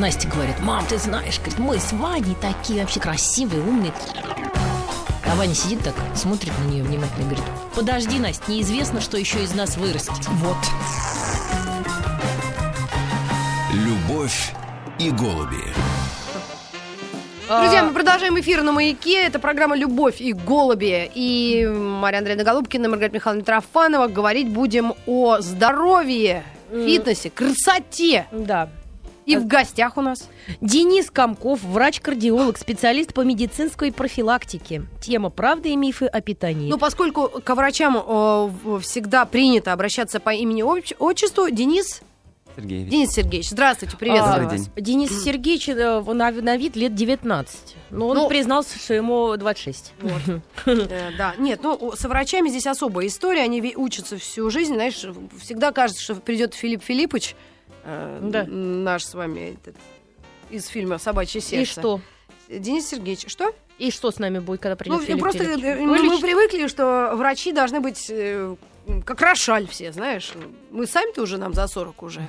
[0.00, 3.92] Настя говорит, мам, ты знаешь, говорит, мы с Ваней такие вообще красивые, умные.
[5.30, 9.42] А Ваня сидит так, смотрит на нее внимательно и говорит, подожди, Настя, неизвестно, что еще
[9.44, 10.26] из нас вырастет.
[10.26, 10.56] Вот.
[13.74, 14.54] Любовь
[14.98, 15.64] и голуби.
[17.46, 19.26] Друзья, мы продолжаем эфир на «Маяке».
[19.26, 21.10] Это программа «Любовь и голуби».
[21.14, 24.06] И Мария Андреевна Голубкина, Маргарита Михайловна Трофанова.
[24.06, 28.26] Говорить будем о здоровье, фитнесе, красоте.
[28.32, 28.70] Да.
[29.30, 30.28] И в гостях у нас
[30.60, 34.82] Денис Комков, врач-кардиолог, специалист по медицинской профилактике.
[35.00, 36.68] Тема «Правда и мифы о питании».
[36.68, 42.02] Ну, поскольку к врачам э, всегда принято обращаться по имени отч- отчеству, Денис,
[42.56, 42.90] Сергеевич.
[42.90, 44.66] Денис Сергеевич, здравствуйте, приветствую Добрый вас.
[44.66, 44.84] день.
[44.84, 47.76] Денис Сергеевич э, на, на вид лет 19.
[47.90, 49.92] Но он Ну- признался, что ему 26.
[50.66, 55.04] Э, да, нет, ну, со врачами здесь особая история, они учатся всю жизнь, знаешь,
[55.40, 57.36] всегда кажется, что придет Филипп Филиппович,
[57.84, 58.44] э, Да.
[58.46, 59.76] наш с вами этот,
[60.50, 61.62] из фильма «Собачье сердце».
[61.62, 62.00] И что?
[62.48, 63.52] Денис Сергеевич, что?
[63.78, 65.64] И что с нами будет, когда придет Ну, Филипп просто Филиппович?
[65.64, 68.56] э, мы, мы привыкли, что врачи должны быть э,
[69.06, 70.32] как Рошаль все, знаешь.
[70.70, 72.20] Мы сами-то уже нам за 40 уже.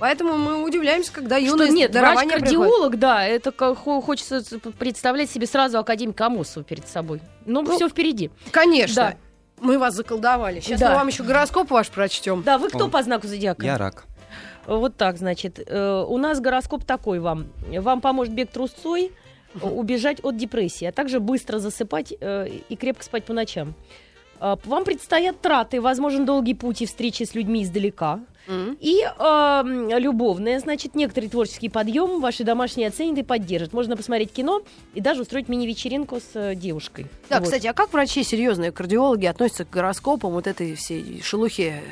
[0.00, 2.58] Поэтому мы удивляемся, когда Что юность нет, дарование приходит.
[2.58, 4.42] врач-кардиолог, да, это как хо- хочется
[4.78, 7.20] представлять себе сразу академика Амосова перед собой.
[7.46, 8.30] Ну, Ну, все впереди.
[8.50, 8.94] Конечно.
[9.12, 9.16] Да.
[9.64, 10.60] Мы вас заколдовали.
[10.60, 10.90] Сейчас Да.
[10.90, 12.42] мы вам еще гороскоп ваш прочтем.
[12.42, 12.88] Да, вы кто О.
[12.88, 13.64] по знаку зодиака?
[13.64, 14.04] Я рак.
[14.68, 15.58] Вот так, значит.
[15.66, 17.46] Э, У нас гороскоп такой вам.
[17.72, 19.10] Вам поможет бег трусцой,
[19.60, 23.74] э, убежать от депрессии, а также быстро засыпать э, и крепко спать по ночам.
[24.40, 28.20] А, Вам предстоят траты, возможен долгий путь и встречи с людьми издалека.
[28.46, 28.76] М.
[28.80, 33.72] И э, м, любовное, значит, некоторый творческий подъем ваши домашние оценят и поддержат.
[33.72, 34.62] Можно посмотреть кино
[34.94, 37.06] и даже устроить мини-вечеринку с э, девушкой.
[37.28, 37.44] Да, Вот.
[37.46, 41.82] кстати, а как врачи, серьезные кардиологи, относятся к гороскопам, вот этой всей шелухе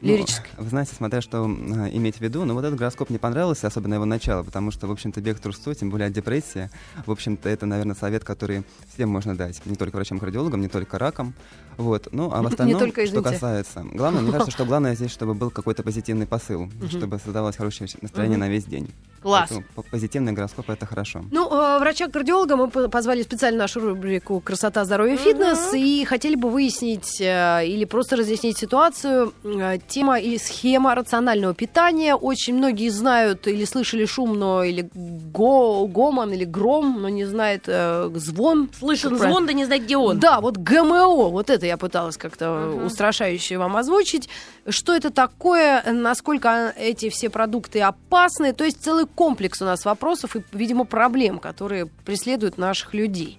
[0.00, 0.50] Ну, лирической?
[0.56, 3.94] вы знаете, смотря что э, иметь в виду, но вот этот гороскоп не понравился, особенно
[3.94, 6.70] его начало, потому что, в общем-то, бег трусцой, тем более от депрессии,
[7.04, 8.62] в общем-то, это, наверное, совет, который
[8.94, 11.34] всем можно дать, не только врачам-кардиологам, не только ракам,
[11.76, 13.30] вот, ну, а в Не остальном, только, что извините.
[13.32, 17.90] касается, главное, мне кажется, что главное здесь, чтобы был какой-то позитивный посыл, чтобы создавалось хорошее
[18.00, 18.90] настроение на весь день.
[19.22, 19.48] Класс.
[19.50, 21.24] Поэтому по- позитивный гороскоп— это хорошо.
[21.32, 26.50] Ну, э, врача-кардиолога мы по- позвали специально нашу рубрику «Красота, здоровье, фитнес» и хотели бы
[26.50, 29.32] выяснить э, или просто разъяснить ситуацию.
[29.44, 32.14] Э, Тема и схема рационального питания.
[32.14, 37.64] Очень многие знают или слышали шум, но или го- гомон, или гром, но не знает
[37.66, 38.68] э, звон.
[38.78, 39.34] Слышен Как правильно?
[39.36, 40.20] звон, да не знать, где он.
[40.20, 44.28] Да, вот ГМО, вот это я пыталась как-то устрашающе вам озвучить.
[44.68, 48.52] Что это такое, насколько эти все продукты опасны?
[48.52, 53.38] То есть целый комплекс у нас вопросов и, видимо, проблем, которые преследуют наших людей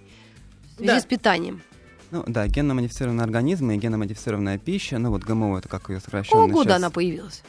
[0.73, 0.99] в связи Да.
[0.99, 1.61] с питанием.
[2.11, 6.51] Ну, да, генно-модифицированные организмы и генно-модифицированная пища, ну, вот ГМО— это как ее сокращенно Какого
[6.53, 6.77] года сейчас.
[6.77, 7.43] она появилась?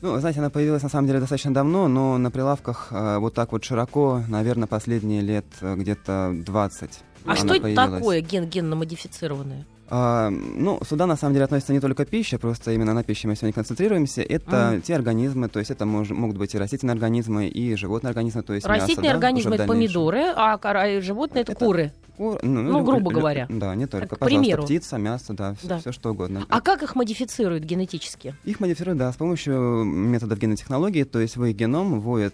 [0.00, 3.52] Ну, знаете, она появилась на самом деле достаточно давно, но на прилавках э, вот так
[3.52, 6.90] вот широко, наверное, последние лет э, где-то 20.
[7.24, 7.90] А она что это появилась.
[7.98, 9.64] такое ген генно-модифицированное?
[9.88, 13.36] А, ну, сюда на самом деле относится не только пища, просто именно на пище мы
[13.36, 14.22] сегодня концентрируемся.
[14.22, 14.82] Это Мгм.
[14.82, 18.52] те организмы, то есть это мож- могут быть и растительные организмы, и животные организмы, то
[18.54, 21.92] есть Растительные мясо, да, организмы в это помидоры, а а животные это, Это- куры.
[22.16, 23.46] Кур- Ну, лю- грубо лю- говоря.
[23.50, 24.16] Да, не только.
[24.16, 24.62] к Пожалуйста, примеру.
[24.64, 25.78] птица, мясо, да, Да.
[25.80, 26.46] все что угодно.
[26.48, 28.34] А как их модифицируют генетически?
[28.44, 32.32] Их модифицируют, да, с помощью методов генотехнологии, то есть в их геном вводят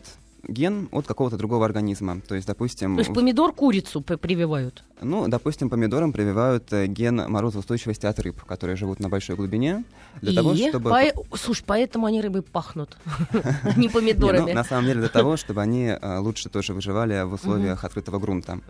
[0.48, 2.20] ген от какого-то другого организма.
[2.26, 4.82] То есть, допустим, То есть помидор курицу прививают.
[5.00, 9.84] ну, допустим, помидорам прививают э, ген морозоустойчивости от рыб, которые живут на большой глубине,
[10.20, 10.90] для И того, чтобы...
[10.90, 12.96] пое- Слушай, поэтому они рыбой пахнут,
[13.32, 14.52] а не Не, ну, помидорами.
[14.52, 18.60] на самом деле для того, чтобы они э, лучше тоже выживали в условиях открытого грунта.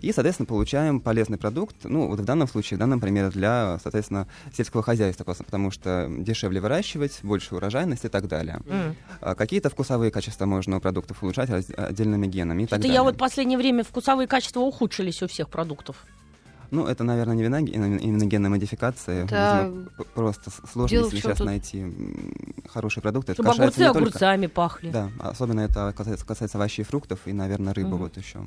[0.00, 4.26] И, соответственно, получаем полезный продукт, ну, вот в данном случае, в данном примере для, соответственно,
[4.56, 8.60] сельского хозяйства, потому что дешевле выращивать, больше урожайность и так далее.
[9.20, 12.94] А Какие-то вкусовые качества можно у продуктов улучшать раз- отдельными генами и так Это далее.
[12.94, 15.96] я вот в последнее время вкусовые качества ухудшились у всех продуктов.
[16.70, 19.24] Ну, это, наверное, не вина именно генной модификации.
[19.24, 21.46] Это Видимо, просто сложно, дело если сейчас тут?
[21.46, 21.84] найти
[22.68, 23.32] хорошие продукты.
[23.32, 24.90] Это Чтобы касается огурцы не только- огурцами пахли.
[24.90, 27.98] Да, особенно это касается, касается овощей и фруктов, и, наверное, рыбы Мгм.
[27.98, 28.40] вот еще.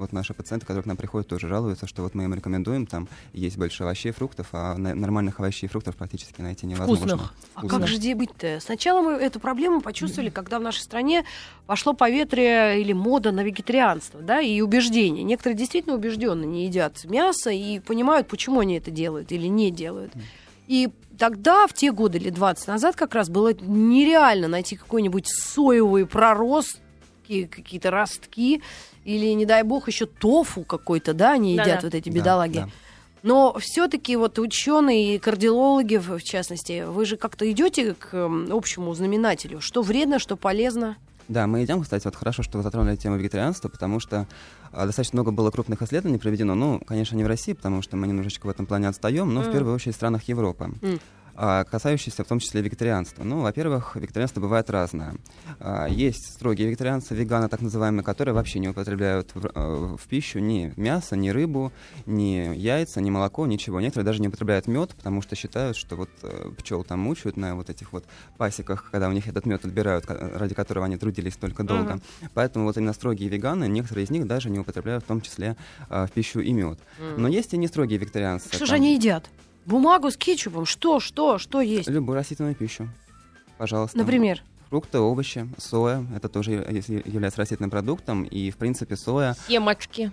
[0.00, 3.06] Вот наши пациенты, которые к нам приходят, тоже жалуются, что вот мы им рекомендуем, там
[3.34, 7.06] есть больше овощей и фруктов, а на- нормальных овощей и фруктов практически найти невозможно.
[7.18, 7.34] Вкусных.
[7.54, 7.80] А Вкусных.
[7.80, 8.60] как же где быть-то?
[8.60, 11.26] Сначала мы эту проблему почувствовали, когда в нашей стране
[11.66, 15.22] пошло поветрие или мода на вегетарианство, да, и убеждения.
[15.22, 20.14] Некоторые действительно убежденно не едят мясо и понимают, почему они это делают или не делают.
[20.66, 20.88] И
[21.18, 26.80] тогда, в те годы, лет 20 назад, как раз было нереально найти какой-нибудь соевый проростки,
[27.50, 28.62] какие-то ростки,
[29.04, 31.70] или, не дай бог, еще тофу какой-то, да, они Да-да.
[31.70, 32.56] едят вот эти Да, бедолаги.
[32.58, 32.68] да.
[33.22, 38.14] Но все-таки вот ученые и кардиологи, в частности, вы же как-то идете к
[38.50, 40.96] общему знаменателю, что вредно, что полезно.
[41.28, 44.26] Да, мы идем, кстати, вот хорошо, что вы затронули тему вегетарианства, потому что
[44.72, 48.06] а, достаточно много было крупных исследований проведено, ну, конечно, не в России, потому что мы
[48.08, 49.48] немножечко в этом плане отстаем, но Мгм.
[49.48, 50.72] в первую очередь в странах Европы.
[50.82, 50.98] М.
[51.42, 53.24] а, касающиеся в том числе вегетарианства.
[53.24, 55.14] Ну, во-первых, вегетарианство бывает разное.
[55.58, 60.38] А, Есть строгие вегетарианцы, веганы так называемые, которые вообще не употребляют в, э, в пищу
[60.38, 61.72] ни мясо, ни рыбу,
[62.04, 63.80] ни яйца, ни молоко, ничего.
[63.80, 66.10] Некоторые даже не употребляют мед, потому что считают, что вот
[66.58, 68.04] пчел там мучают на вот этих вот
[68.36, 71.94] пасеках, когда у них этот мед отбирают, ради которого они трудились столько долго.
[71.94, 72.02] Мгм.
[72.34, 75.56] Поэтому вот именно строгие веганы, некоторые из них даже не употребляют в том числе
[75.88, 76.78] а, в пищу и мед.
[77.16, 78.48] Но есть и не строгие вегетарианцы.
[78.48, 79.30] Что Там же они едят?
[79.66, 80.66] Бумагу с кетчупом?
[80.66, 81.88] Что, что, что есть?
[81.88, 82.88] Любую растительную пищу.
[83.58, 83.98] Пожалуйста.
[83.98, 84.42] Например?
[84.68, 86.04] Фрукты, овощи, соя.
[86.14, 88.22] Это тоже является растительным продуктом.
[88.24, 90.12] И, в принципе, соя, Семочки.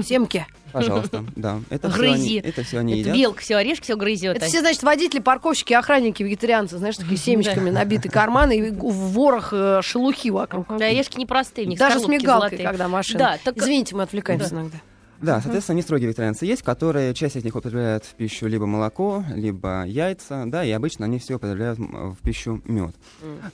[0.00, 0.46] Семки.
[0.72, 1.60] пожалуйста, да.
[1.70, 2.38] Это все Грызи.
[2.38, 3.16] они, это все они Это едят.
[3.16, 4.36] белка все, орешек все грызет.
[4.36, 9.52] Это все, значит, водители, парковщики, охранники, вегетарианцы, знаешь, такие семечками набиты карманы и в ворох
[9.52, 10.68] э, шелухи вокруг.
[10.68, 12.64] Да, орешки непростые, у них Даже с мигалкой, золотые.
[12.68, 13.18] когда машина.
[13.18, 14.78] Да, так- Извините, мы отвлекаемся иногда.
[15.20, 19.24] Да, соответственно, не строгие вегетарианцы есть, которые часть из них употребляют в пищу либо молоко,
[19.34, 22.94] либо яйца, да, и обычно они все употребляют в пищу мед.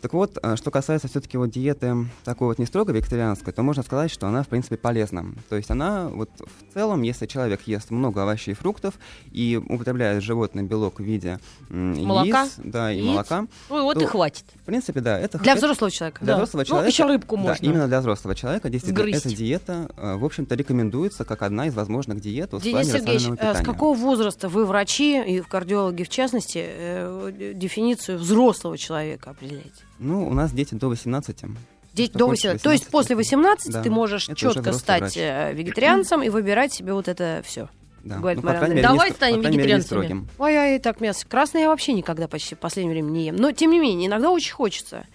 [0.00, 1.94] Так вот, а, что касается все-таки вот диеты
[2.24, 5.26] такой вот не строго вегетарианской, то можно сказать, что она, в принципе, полезна.
[5.48, 8.94] То есть она вот в целом, если человек ест много овощей и фруктов
[9.30, 11.38] и употребляет животный белок в виде
[11.68, 12.42] Молока?
[12.42, 13.06] яиц, да, и Яиц?
[13.06, 14.44] молока, Ой, вот Ну, и хватит.
[14.62, 16.18] в принципе, да, это Для взрослого человека.
[16.24, 16.36] для Да.
[16.38, 16.88] взрослого Ну, человека.
[16.90, 17.64] еще рыбку да, можно.
[17.64, 19.26] именно для взрослого человека действительно Сгрызть.
[19.26, 23.64] эта диета, э, в общем-то, рекомендуется как одна из возможных диет Денис Сергеевич, э, с
[23.64, 29.84] какого возраста вы, врачи и в кардиологи в частности, э, дефиницию взрослого человека определяете?
[29.98, 31.44] Ну, у нас дети до 18.
[31.92, 32.62] Дети Что до больше 18.
[32.62, 33.82] То есть 18, после 18 да.
[33.82, 35.16] ты можешь Это четко стать врач.
[35.18, 37.68] э, вегетарианцем и выбирать себе вот это все.
[38.02, 38.16] Да.
[38.16, 40.28] Говорит ну, крайней мере, не Давай стро- станем по крайней мере, не вегетарианцами.
[40.38, 41.26] Ой, я и так мясо.
[41.28, 43.36] Красное я вообще никогда почти в последнее время не ем.
[43.36, 45.06] Но, тем не менее, иногда очень хочется.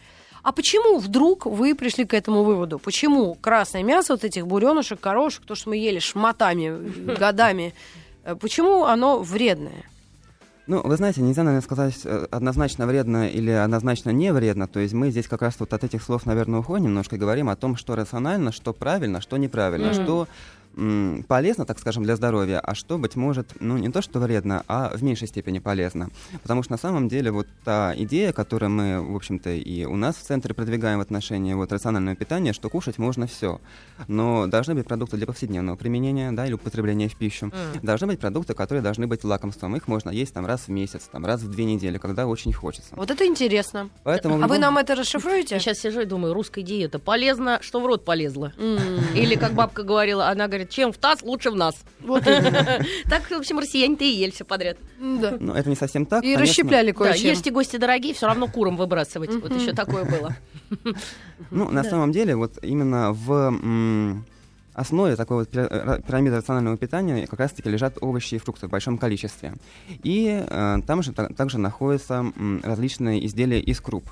[0.47, 2.79] А почему вдруг вы пришли к этому выводу?
[2.79, 7.73] Почему красное мясо, вот этих буренышек, корошек, то, что мы ели шматами, годами,
[8.23, 9.83] э, почему оно вредное?
[10.65, 14.69] Ну, вы знаете, нельзя, наверное, сказать э, однозначно вредно или однозначно не вредно.
[14.69, 17.49] То есть мы здесь как раз вот от этих слов, наверное, уходим немножко и говорим
[17.49, 20.01] о том, что рационально, что правильно, что неправильно, Мгм.
[20.01, 20.27] что
[21.27, 24.95] полезно, так скажем, для здоровья, а что, быть может, ну, не то, что вредно, а
[24.95, 26.09] в меньшей степени полезно.
[26.43, 30.15] Потому что на самом деле вот та идея, которую мы, в общем-то, и у нас
[30.15, 33.59] в центре продвигаем в отношении вот рационального питания, что кушать можно все.
[34.07, 37.51] Но должны быть продукты для повседневного применения, да, или употребления в пищу.
[37.81, 39.75] Должны быть продукты, которые должны быть лакомством.
[39.75, 42.95] Их можно есть там раз в месяц, там раз в две недели, когда очень хочется.
[42.95, 43.89] Вот это интересно.
[44.03, 45.55] Поэтому А вы любом- нам это расшифруете?
[45.55, 48.53] Я сейчас сижу и думаю, русская диета полезна, что в рот полезла.
[49.15, 51.75] Или, как бабка говорила, она говорит, чем в таз, лучше в нас.
[52.01, 52.23] Вот.
[53.09, 54.77] Так, в общем, россияне-то и ели все подряд.
[54.99, 55.37] Да.
[55.39, 56.23] Ну, это не совсем так.
[56.23, 57.31] И расщепляли Да, кое-чем.
[57.31, 59.29] ешьте гости дорогие, все равно курам выбрасывать.
[59.35, 60.35] Вот еще такое было.
[61.51, 63.53] Ну, на самом деле, вот именно в
[64.73, 68.97] основе такой вот ра- пирамиды рационального питания как раз-таки лежат овощи и фрукты в большом
[68.97, 69.53] количестве.
[70.03, 74.09] И э, там же та- также находятся м, различные изделия из круп.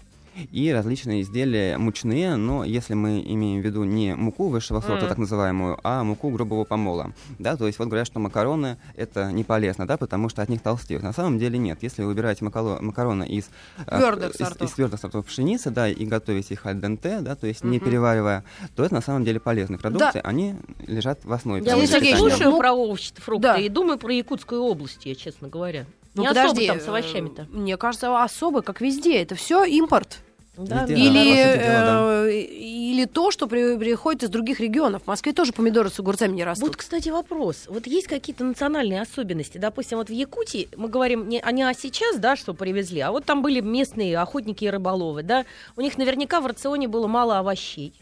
[0.52, 5.08] И различные изделия мучные, но если мы имеем в виду не муку высшего сорта, Мгм.
[5.10, 7.14] так называемую, а муку грубого помола.
[7.40, 10.62] Да, то есть вот говорят, что макароны это не полезно, да, потому что от них
[10.62, 11.04] толстеют.
[11.04, 11.80] На самом деле нет.
[11.82, 13.50] Если вы выбираете макало- макароны из
[13.88, 17.48] э, Твёрдых из- из твердых сортов пшеницы, да, и готовите их аль денте, да, то
[17.48, 17.86] есть не Мгм.
[17.86, 18.44] переваривая,
[18.76, 20.56] то это на самом деле полезные продукты, они
[20.88, 22.18] лежат в основе Я Сергеевич, питания.
[22.18, 23.58] слушаю ну, про овощи, фрукты да.
[23.58, 25.86] и думаю про Якутскую область, я честно говоря.
[26.13, 27.48] Ну, не подожди, особо там с э, овощами-то.
[27.51, 29.22] Мне кажется, особо, как везде.
[29.22, 30.20] Это все импорт.
[30.57, 30.85] Да.
[30.85, 32.29] Или, да.
[32.29, 35.03] или то, что при- приходит из других регионов.
[35.03, 36.69] В Москве тоже помидоры с огурцами не растут.
[36.69, 37.65] Вот, кстати, вопрос.
[37.67, 39.57] Вот есть какие-то национальные особенности?
[39.57, 43.12] Допустим, вот в Якутии, мы говорим не, а не о сейчас, да, что привезли, а
[43.12, 45.45] вот там были местные охотники и рыболовы, да,
[45.75, 47.93] у них наверняка в рационе было мало овощей.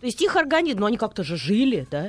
[0.00, 2.08] То есть их организм, ну они как-то же жили, да?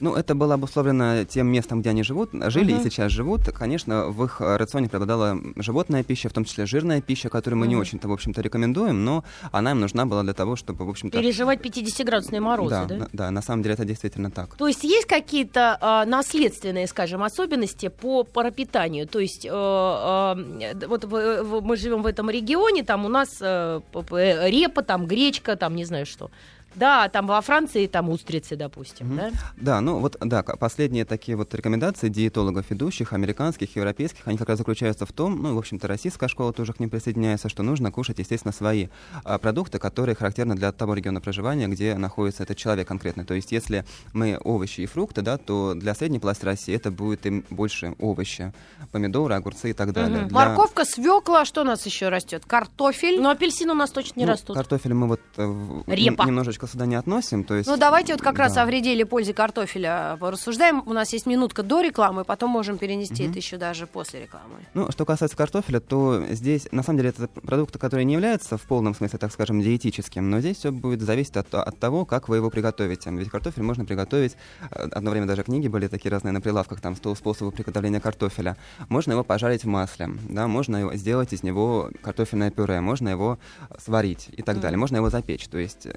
[0.00, 2.80] Ну, это было обусловлено тем местом, где они живут, жили Мгм.
[2.80, 3.42] и сейчас живут.
[3.52, 7.68] Конечно, в их э, рационе преобладала животная пища, в том числе жирная пища, которую мы
[7.68, 7.82] не Мгм.
[7.82, 9.22] очень-то, в общем-то, рекомендуем, но
[9.52, 11.18] она им нужна была для того, чтобы, в общем-то...
[11.18, 12.96] Переживать 50-градусные морозы, да, да?
[12.96, 14.56] на- да, на самом деле это действительно так.
[14.56, 19.06] То есть есть какие-то а, наследственные, скажем, особенности по пропитанию?
[19.06, 23.28] То есть э, э, вот в- в- мы живем в этом регионе, там у нас
[23.40, 26.30] э, п- репа, там гречка, там не знаю что.
[26.74, 29.16] Да, там во Франции там устрицы, допустим, Мгм.
[29.16, 29.30] да?
[29.56, 34.58] Да, ну вот, да, последние такие вот рекомендации диетологов ведущих, американских, европейских, они как раз
[34.58, 38.18] заключаются в том, ну, в общем-то, российская школа тоже к ним присоединяется, что нужно кушать,
[38.18, 38.88] естественно, свои
[39.24, 43.24] а, продукты, которые характерны для того региона проживания, где находится этот человек конкретно.
[43.24, 47.26] То есть, если мы овощи и фрукты, да, то для средней полосы России это будет
[47.26, 48.52] им больше овощи,
[48.92, 50.20] помидоры, огурцы и так далее.
[50.20, 50.28] Мгм.
[50.28, 52.44] Для- Морковка, свекла, что у нас еще растет?
[52.46, 53.20] Картофель.
[53.20, 54.56] Но апельсины у нас точно не ну, растут.
[54.56, 56.22] Картофель мы вот э, Репа.
[56.22, 56.28] н-
[56.64, 57.44] немножечко сюда не относим.
[57.44, 58.62] То есть, Ну, давайте вот как раз да.
[58.62, 60.82] о вреде или пользе картофеля порассуждаем.
[60.86, 64.56] У нас есть минутка до рекламы, потом можем перенести это еще даже после рекламы.
[64.74, 68.62] Ну, что касается картофеля, то здесь, на самом деле, это продукт, который не является в
[68.62, 72.36] полном смысле, так скажем, диетическим, но здесь все будет зависеть от, от того, как вы
[72.36, 73.10] его приготовите.
[73.10, 74.36] Ведь картофель можно приготовить,
[74.70, 78.56] э, одно время даже книги были такие разные на прилавках, там, 100 способов приготовления картофеля.
[78.88, 83.38] Можно его пожарить в масле, да, можно его, сделать из него картофельное пюре, можно его
[83.78, 85.46] сварить и так далее, можно его запечь.
[85.48, 85.94] То есть э,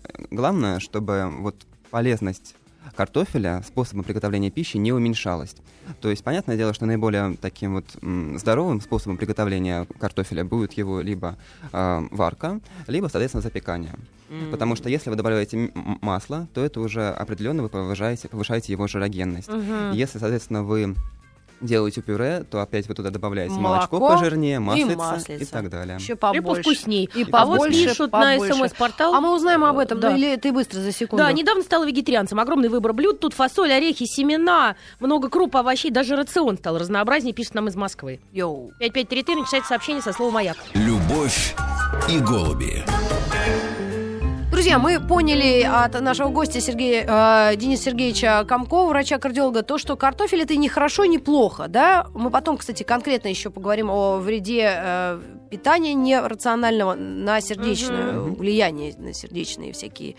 [0.58, 1.56] главное, чтобы вот
[1.92, 2.56] полезность
[2.96, 5.56] картофеля способом приготовления пищи не уменьшалась.
[6.02, 7.86] То есть, понятное дело, что наиболее таким вот
[8.40, 11.38] здоровым способом приготовления картофеля будет его либо
[11.72, 13.94] э, варка, либо, соответственно, запекание.
[14.52, 15.72] Потому что если вы добавляете
[16.02, 19.48] масло, то это уже определенно вы повышаете, повышаете его жирогенность.
[19.48, 19.92] Мгм.
[19.92, 20.96] Если, соответственно, вы
[21.62, 25.52] делаете пюре, то опять вы туда добавляете молочко, Молоко пожирнее, маслица и, маслица.
[25.52, 25.98] так далее.
[25.98, 26.72] Еще И побольше.
[26.88, 28.56] И а вот побольше, пишут побольше.
[28.56, 29.14] на смс-портал.
[29.14, 30.10] А мы узнаем об этом, Да.
[30.12, 31.24] ну или ты быстро за секунду.
[31.24, 32.40] Да, недавно стала вегетарианцем.
[32.40, 33.20] Огромный выбор блюд.
[33.20, 35.92] Тут фасоль, орехи, семена, много круп, овощей.
[35.92, 38.20] Даже рацион стал разнообразнее, пишет нам из Москвы.
[38.34, 38.72] Йоу.
[38.80, 40.58] 5533 начинается сообщение со слова «Маяк».
[40.74, 41.56] Любовь
[42.10, 42.84] и голуби.
[44.58, 50.42] Друзья, мы поняли от нашего гостя Сергея, э, Дениса Сергеевича Комкова, врача-кардиолога, то, что картофель
[50.42, 52.08] это не хорошо, не плохо, да?
[52.16, 55.22] Мы потом, кстати, конкретно еще поговорим о вреде э,
[55.52, 58.34] питания нерационального на сердечное Мгм.
[58.34, 60.16] влияние, на сердечные всякие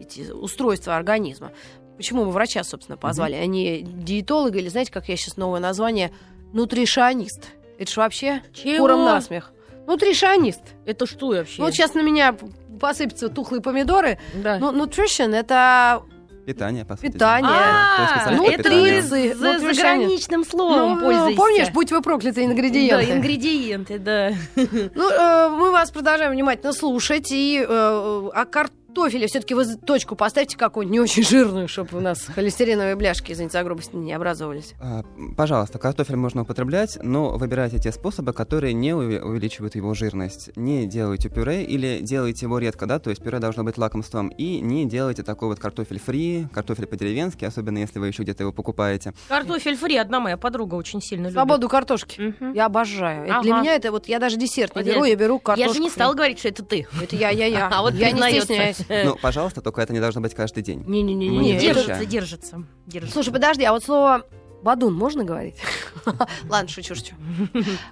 [0.00, 1.52] эти устройства организма.
[1.98, 6.12] Почему мы врача, собственно, позвали, а не диетолога, или знаете, как я сейчас новое название,
[6.54, 7.50] нутришионист.
[7.78, 8.78] Это ж вообще Чего?
[8.78, 9.52] куром насмех.
[9.86, 10.62] Нутришионист.
[10.86, 11.56] Это что вообще?
[11.58, 12.36] Ну, вот сейчас на меня
[12.80, 14.18] посыпятся тухлые помидоры.
[14.34, 14.58] Да.
[14.58, 16.02] Ну, nutrition это
[16.46, 17.12] Питание, по сути.
[17.12, 17.50] Питание.
[17.52, 19.76] А, специалист это за нутриционист.
[19.76, 21.36] заграничным словом ну, пользуетесь.
[21.36, 23.06] помнишь, будь вы прокляты, ингредиенты.
[23.06, 24.32] Да, ингредиенты, да.
[24.56, 27.30] Ну, э, мы вас продолжаем внимательно слушать.
[27.30, 28.44] И э, о
[28.92, 33.52] картофеле все-таки вы точку поставьте какую-нибудь не очень жирную, чтобы у нас холестериновые бляшки, извините
[33.58, 34.74] за грубость, не образовывались.
[34.80, 35.02] А,
[35.36, 40.50] Пожалуйста, картофель можно употреблять, но выбирайте те способы, которые не увеличивают его жирность.
[40.56, 44.60] Не делайте пюре или делайте его редко, да, то есть пюре должно быть лакомством, и
[44.60, 49.14] не делайте такой вот картофель фри, картофель по-деревенски, особенно если вы еще где-то его покупаете.
[49.28, 49.96] Картофель фри.
[49.96, 51.34] Одна моя подруга очень сильно любит.
[51.34, 52.20] Свободу картошки.
[52.20, 52.52] Мгм.
[52.52, 53.24] Я обожаю.
[53.24, 53.62] Это Для Ага.
[53.62, 55.68] меня это вот, я даже десерт не Вот беру, я беру картошку.
[55.68, 56.86] Я же не стала говорить, что это ты.
[57.00, 57.68] Это я, я, я.
[57.72, 58.44] А вот я не признается.
[58.46, 58.76] стесняюсь.
[58.88, 60.82] Ну, пожалуйста, только это не должно быть каждый день.
[60.86, 63.14] Не-не-не, не держится, держится, держится.
[63.14, 64.26] Слушай, подожди, а вот слово
[64.62, 65.56] бадун можно говорить?
[66.48, 67.14] Ладно, шучу, шучу.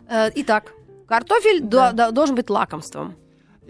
[0.08, 0.72] Э, Итак,
[1.06, 3.16] картофель должен быть лакомством.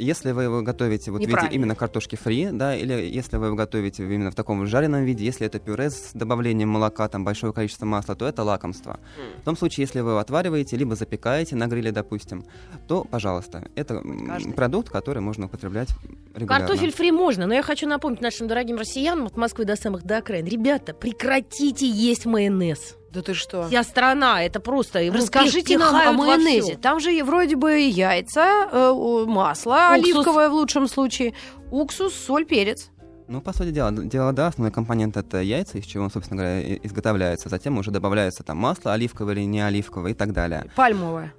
[0.01, 3.57] Если вы его готовите вот в виде именно картошки фри, да, или если вы его
[3.57, 7.85] готовите именно в таком жареном виде, если это пюре с добавлением молока, там большое количество
[7.85, 8.99] масла, то это лакомство.
[9.43, 12.45] В том случае, если вы его отвариваете, либо запекаете на гриле, допустим,
[12.89, 14.55] то, пожалуйста, это Каждый.
[14.55, 15.91] продукт, который можно употреблять
[16.35, 16.67] регулярно.
[16.67, 20.19] Картофель фри можно, но я хочу напомнить нашим дорогим россиянам от Москвы до самых до
[20.19, 20.47] окраин.
[20.47, 22.97] Ребята, прекратите есть майонез.
[23.13, 23.67] Да ты что?
[23.67, 25.01] Вся страна, это просто...
[25.13, 26.77] Расскажите нам о майонезе.
[26.77, 30.05] Там же вроде бы яйца, э, масло Уксус.
[30.15, 31.35] оливковое в лучшем случае,
[31.71, 32.91] уксус, соль, перец.
[33.27, 36.61] Ну, по сути дела, дело, да, основной компонент это яйца, из чего он, собственно говоря,
[36.61, 37.49] и- изготовляется.
[37.49, 40.67] Затем уже добавляется там масло оливковое или не оливковое и так далее.
[40.77, 41.33] Пальмовое.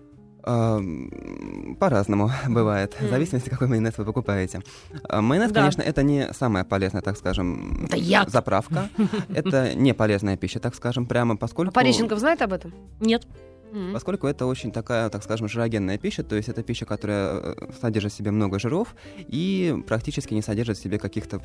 [0.43, 4.61] А, м, По-разному бывает, в зависимости, какой майонез вы покупаете.
[5.07, 5.59] А, Майонез, Да.
[5.61, 8.29] конечно, это не самая полезная, так скажем, Это яд.
[8.29, 8.89] заправка.
[9.33, 11.71] Это не полезная пища, так скажем, прямо А поскольку...
[11.73, 12.73] Пореченков знает об этом?
[12.99, 13.25] Нет.
[13.71, 13.93] М.
[13.93, 18.11] Поскольку это очень такая, так скажем, жирогенная пища, то есть это пища, которая э, содержит
[18.11, 21.39] в себе много жиров и практически не содержит в себе каких-то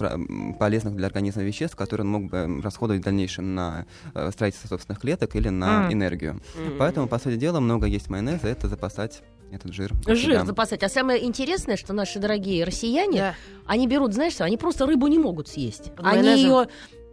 [0.59, 5.00] полезных для организма веществ, которые он мог бы расходовать в дальнейшем на э, строительство собственных
[5.00, 5.92] клеток или на М.
[5.92, 6.40] энергию.
[6.78, 9.92] Поэтому, по сути дела, много есть майонеза, это запасать этот жир.
[10.06, 10.45] Жир себя.
[10.45, 10.83] запасать.
[10.83, 13.35] А самое интересное, что наши дорогие россияне, Да.
[13.66, 15.92] они берут, знаешь что, они просто рыбу не могут съесть.
[15.95, 16.50] Под Они майонезом?
[16.62, 16.68] ее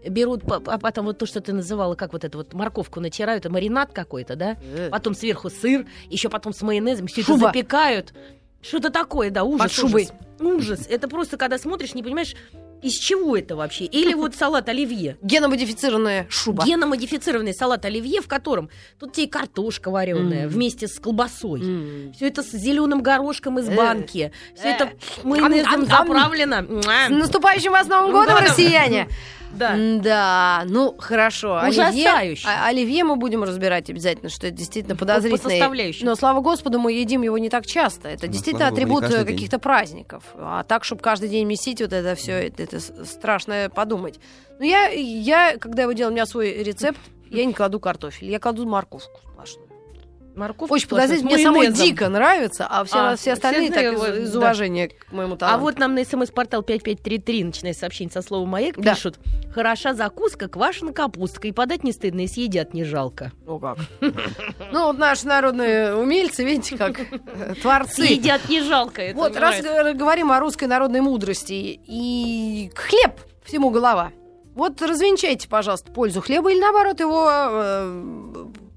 [0.10, 3.92] берут, а потом вот то, что ты называла, как вот это вот морковку натирают, маринад
[3.94, 4.58] какой-то, да?
[4.92, 8.14] Потом сверху сыр, еще потом с майонезом, все это запекают.
[8.62, 9.62] Что-то такое, да, ужас.
[9.64, 10.04] Под шубой.
[10.04, 10.16] Ужас.
[10.80, 10.88] Ужас.
[10.90, 12.36] Это просто, когда смотришь, не понимаешь,
[12.82, 13.86] Из чего это вообще?
[13.86, 15.16] Или вот салат оливье.
[15.22, 16.66] Геномодифицированная шуба.
[16.66, 18.70] Геномодифицированный салат оливье, в котором
[19.00, 20.50] тут тебе и картошка вареная М.
[20.50, 21.62] вместе с колбасой.
[21.62, 22.14] М.
[22.14, 23.76] Все это с зеленым горошком из Э.
[23.76, 24.34] банки.
[24.54, 25.26] Все это Э.
[25.28, 26.66] майонезом заправлено.
[26.82, 29.08] С наступающим вас Новым годом, россияне!
[29.54, 29.76] Да.
[29.78, 31.58] Да, ну хорошо.
[31.58, 32.48] Оливье, Ужасающе.
[32.48, 35.50] а- оливье мы будем разбирать обязательно, что это действительно подозрительно.
[35.50, 36.06] составляющим.
[36.08, 38.10] Но слава господу, мы едим его не так часто.
[38.10, 39.26] Это Ну, действительно атрибут э, день.
[39.26, 40.24] каких-то праздников.
[40.36, 44.20] А так, чтобы каждый день месить вот это все, это, это страшно подумать.
[44.60, 48.40] Но я, я, когда его делаю, у меня свой рецепт, я не кладу картофель, я
[48.40, 49.63] кладу морковку сплошную.
[50.36, 51.32] Морковку Очень подозрительно.
[51.32, 54.40] Мне самой дико нравится, а все, А, все остальные все так из, из да.
[54.40, 55.62] уважения к моему А таланту.
[55.62, 58.94] вот нам на смс-портал 5533, начиная сообщение со словом «Маяк», Да.
[58.96, 59.20] пишут
[59.54, 63.32] «Хороша закуска, квашена капустка, и подать не стыдно, и съедят не жалко».
[63.46, 63.78] Ну как?
[64.72, 68.06] Ну, вот наши народные умельцы, видите, как э, творцы.
[68.08, 69.12] Съедят не жалко.
[69.14, 74.12] Вот, раз говорим о русской народной мудрости и хлеб всему голова.
[74.56, 77.28] Вот развенчайте, пожалуйста, пользу хлеба или наоборот его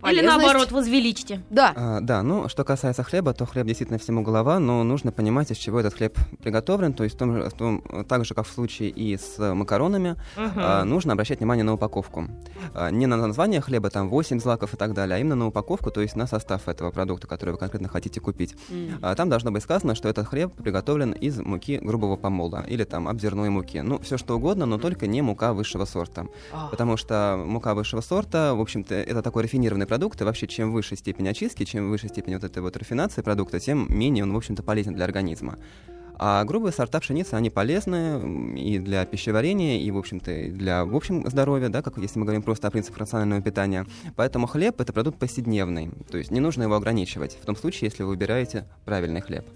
[0.03, 0.45] э, Или полезность.
[0.45, 1.43] наоборот, возвеличьте.
[1.51, 1.73] Да.
[1.77, 5.57] А, да, ну, что касается хлеба, то хлеб действительно всему голова, но нужно понимать, из
[5.57, 6.93] чего этот хлеб приготовлен.
[6.93, 10.85] То есть, в том, в том- так же, как в случае и с макаронами, а,
[10.85, 12.27] нужно обращать внимание на упаковку.
[12.75, 15.91] А, не на название хлеба, там 8 злаков и так далее, а именно на упаковку,
[15.91, 18.55] то есть на состав этого продукта, который вы конкретно хотите купить.
[19.03, 23.09] А, там должно быть сказано, что этот хлеб приготовлен из муки грубого помола или там
[23.09, 23.81] обзерной муки.
[23.81, 26.27] Ну, все что угодно, но только не мука высшего сорта.
[26.53, 26.69] А.
[26.69, 30.97] Потому что мука высшего сорта, в общем-то, это такой рафинированный продукт, и вообще чем выше
[30.97, 34.63] степень очистки, чем выше степень вот этой вот рафинации продукта, тем менее он, в общем-то,
[34.63, 35.59] полезен для организма.
[36.19, 40.97] А грубые сорта пшеницы, они полезны и для пищеварения, и, в общем-то, и для, в
[40.97, 43.87] общем, здоровья, да, как если мы говорим просто о принципах рационального питания.
[44.17, 48.03] Поэтому хлеб— это продукт повседневный, то есть не нужно его ограничивать, в том случае, если
[48.03, 49.47] вы выбираете правильный хлеб.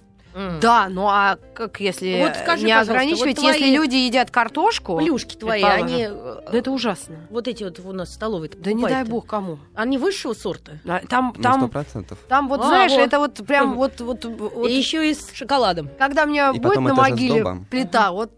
[0.61, 4.99] Да, ну а как если Вот скажи, не ограничивать, вот твои если люди едят картошку?
[4.99, 6.07] Плюшки твои, они...
[6.09, 7.17] Да это ужасно.
[7.31, 9.59] Вот эти вот у нас в столовой Да не дай бог кому.
[9.75, 10.81] Они высшего сорта.
[10.87, 12.17] А, Там, там, 100%.
[12.29, 13.01] там вот, А, знаешь, вот.
[13.01, 15.91] это вот прям вот, вот, вот И еще и с шоколадом.
[15.99, 18.31] Когда у меня И будет на могиле плита, вот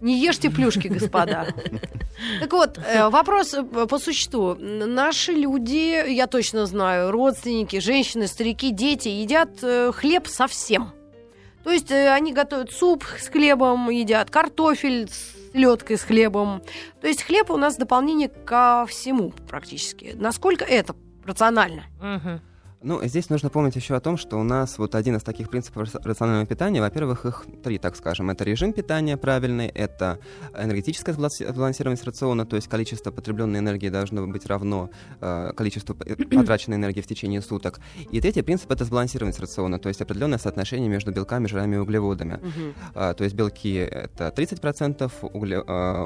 [0.00, 1.48] не ешьте плюшки, господа.
[2.40, 4.56] Так вот, э, вопрос э, по существу.
[4.58, 10.90] Наши люди, я точно знаю, родственники, женщины, старики, дети едят э, хлеб совсем.
[11.64, 16.62] То есть э, они готовят суп с хлебом, едят картофель с селедкой с хлебом.
[17.00, 20.12] То есть хлеб у нас дополнение ко всему практически.
[20.14, 21.84] Насколько это рационально?
[22.00, 22.40] Мгм.
[22.80, 25.92] Ну, здесь нужно помнить еще о том, что у нас вот один из таких принципов
[26.04, 28.30] рационального питания, во-первых, их три, так скажем.
[28.30, 30.20] Это режим питания правильный, это
[30.56, 35.94] энергетическая сбаланс- сбалансированность рациона, то есть количество потребленной энергии должно быть равно э, количеству
[36.30, 37.80] потраченной энергии в течение суток.
[38.12, 42.38] И третий принцип— это сбалансированность рациона, то есть определенное соотношение между белками, жирами и углеводами.
[42.94, 46.04] А, то есть белки— это 30%, угле- а,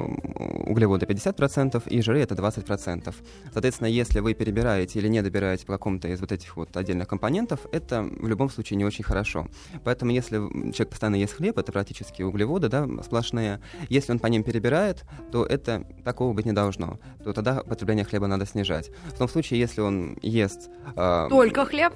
[0.65, 3.13] углеводы— 50%, и жиры— это 20%.
[3.51, 7.61] Соответственно, если вы перебираете или не добираете по какому-то из вот этих вот отдельных компонентов,
[7.71, 9.47] это в любом случае не очень хорошо.
[9.83, 10.37] Поэтому если
[10.71, 13.61] человек постоянно ест хлеб, это практически углеводы да, сплошные.
[13.89, 16.99] Если он по ним перебирает, то это такого быть не должно.
[17.23, 18.91] То тогда потребление хлеба надо снижать.
[19.13, 20.69] В том случае, если он ест...
[20.95, 21.93] а, Только хлеб?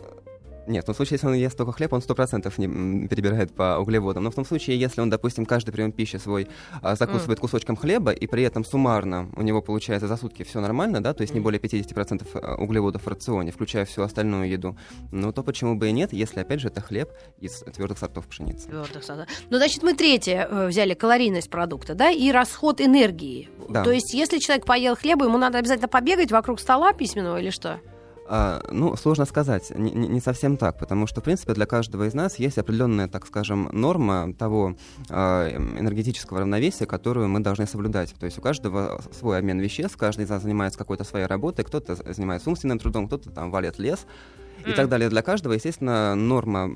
[0.67, 4.23] Нет, в том случае, если он ест только хлеб, он 100% не перебирает по углеводам.
[4.23, 6.47] Но в том случае, если он, допустим, каждый прием пищи свой
[6.81, 11.01] а, закусывает кусочком хлеба, и при этом суммарно у него получается за сутки все нормально,
[11.01, 14.77] да, то есть не более 50% а, углеводов в рационе, включая всю остальную еду,
[15.11, 18.67] ну то почему бы и нет, если, опять же, это хлеб из твердых сортов пшеницы.
[18.67, 19.27] Твердых сада.
[19.49, 23.49] Ну, значит, мы третье э, взяли калорийность продукта, да, и расход энергии.
[23.69, 23.83] Да.
[23.83, 27.79] То есть, если человек поел хлеба, ему надо обязательно побегать вокруг стола письменного или что?
[28.29, 32.13] А, ну, сложно сказать, не, не- совсем так, потому что, в принципе, для каждого из
[32.13, 34.75] нас есть определенная, так скажем, норма того
[35.09, 38.13] а, эм, энергетического равновесия, которую мы должны соблюдать.
[38.19, 41.95] То есть у каждого свой обмен веществ, каждый из нас занимается какой-то своей работой, кто-то
[41.95, 44.05] занимается умственным трудом, кто-то там валит лес
[44.69, 45.09] и так далее.
[45.09, 46.67] Для каждого, естественно, норма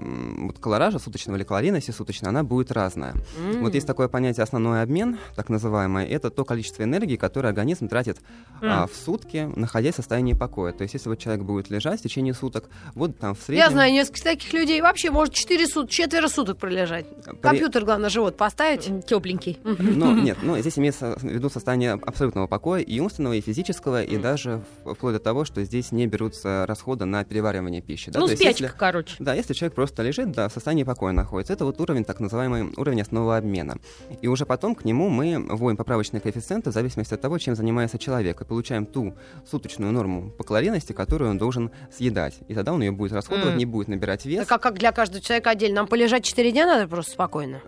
[0.48, 3.14] вот, колоража суточного или калорийности суточной, она будет разная.
[3.60, 8.20] Вот есть такое понятие основной обмен, так называемое, это то количество энергии, которое организм тратит
[8.62, 10.72] а, в сутки, находясь в состоянии покоя.
[10.74, 13.66] То есть, если вот человек будет лежать в течение суток, вот там в среднем...
[13.66, 14.82] Я знаю несколько таких людей.
[14.82, 17.06] Вообще, может, 4 сут, четверо суток пролежать.
[17.26, 19.06] при- Компьютер, главное, живот поставить.
[19.06, 19.60] Тепленький.
[19.64, 24.18] Но нет, ну здесь имеется в виду состояние абсолютного покоя и умственного, и физического, и
[24.18, 28.12] даже вплоть до того, что здесь не берутся расходы на переваривание пищи.
[28.12, 28.20] да.
[28.20, 29.16] Ну, То есть, спячка, если- короче.
[29.20, 32.74] Да, если человек просто лежит, да, в состоянии покоя находится, это вот уровень, так называемый
[32.78, 33.78] уровень основного обмена.
[34.22, 37.98] И уже потом к нему мы вводим поправочные коэффициенты в зависимости от того, чем занимается
[37.98, 39.14] человек, и получаем ту
[39.50, 42.40] суточную норму по калорийности, которую он должен съедать.
[42.48, 43.58] И тогда он ее будет расходовать, М.
[43.58, 44.48] не будет набирать вес.
[44.48, 45.78] Так а как для каждого человека отдельно?
[45.78, 47.62] Нам полежать 4 дня надо просто спокойно?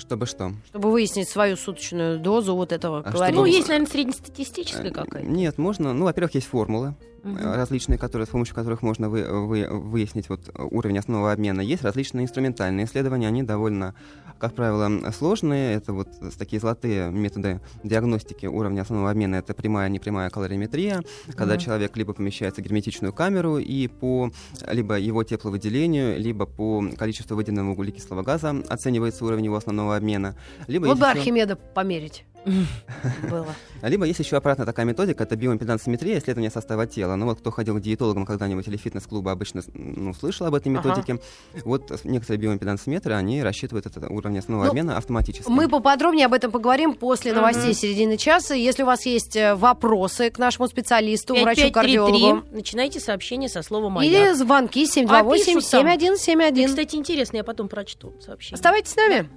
[0.00, 0.52] Чтобы что?
[0.66, 3.44] Чтобы выяснить свою суточную дозу вот этого А калорийного.
[3.44, 5.26] Ну, есть, наверное, среднестатистическая какая-то.
[5.28, 5.92] Нет, можно.
[5.92, 6.94] Ну, во-первых, есть формулы.
[7.22, 11.60] Э, различные, которые, с помощью которых можно вы- вы- выяснить вот уровень основного обмена.
[11.60, 13.94] Есть различные инструментальные исследования, они довольно,
[14.40, 15.74] как правило, сложные.
[15.76, 19.36] Это вот такие золотые методы диагностики уровня основного обмена.
[19.36, 21.02] Это прямая, непрямая калориметрия,
[21.36, 21.62] когда Мгм.
[21.62, 24.32] человек либо помещается в герметичную камеру и по
[24.70, 30.34] либо его тепловыделению, либо по количеству выделенного углекислого газа оценивается уровень его основного обмена.
[30.66, 32.24] Либо Вот бы еще- Архимеда померить.
[32.44, 33.54] Было.
[33.82, 37.16] либо есть еще обратная такая методика, это биоимпедансометрия, исследование состава тела.
[37.16, 40.88] Ну вот кто ходил к диетологам когда-нибудь или фитнес-клубы обычно ну, слышал об этой Ага.
[40.88, 41.20] методике.
[41.64, 45.50] Вот некоторые биоимпедансометры, они рассчитывают этот уровень основного Ну, обмена автоматически.
[45.50, 48.54] Мы поподробнее об этом поговорим после новостей середины часа.
[48.54, 51.98] Если у вас есть э, вопросы к нашему специалисту, 5533.
[51.98, 54.36] врачу-кардиологу, Начинайте сообщение со слова или «Маяк».
[54.36, 55.86] звонки А пишут там.
[55.86, 56.66] 728-7171.
[56.66, 58.54] Кстати, интересно, я потом прочту сообщение.
[58.54, 59.28] Оставайтесь с нами.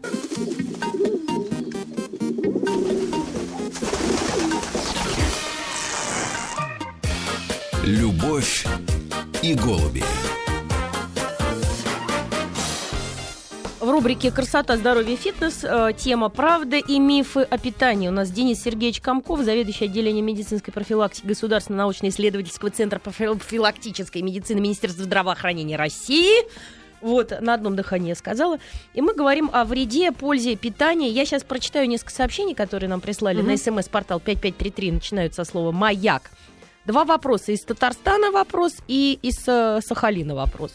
[7.86, 8.65] Любовь
[9.41, 10.04] и голуби.
[13.82, 18.08] В рубрике «Красота, здоровье, фитнес» э, тема «Правда и мифы о питании».
[18.08, 25.04] У нас Денис Сергеевич Комков, заведующий отделением медицинской профилактики Государственного научно-исследовательского центра профилактической медицины Министерства
[25.04, 26.48] здравоохранения России.
[27.02, 28.60] Вот, на одном дыхании я сказала.
[28.93, 31.10] И мы говорим о вреде, пользе питания.
[31.10, 33.48] Я сейчас прочитаю несколько сообщений, которые нам прислали Мгм.
[33.50, 36.32] на смс-портал 5533, начинают со слова «Маяк».
[36.86, 37.54] Два вопроса.
[37.54, 40.74] Из Татарстана вопрос и из э, Сахалина вопрос.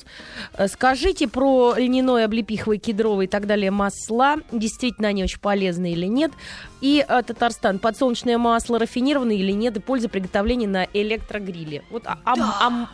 [0.54, 4.36] Э, Скажите про льняное, облепиховое, кедровое и так далее масла.
[4.50, 6.32] Действительно они очень полезны или нет?
[6.80, 7.78] И э, Татарстан.
[7.78, 9.76] Подсолнечное масло рафинированное или нет?
[9.76, 11.82] И польза приготовления на электрогриле.
[11.90, 12.88] Вот о, о- о-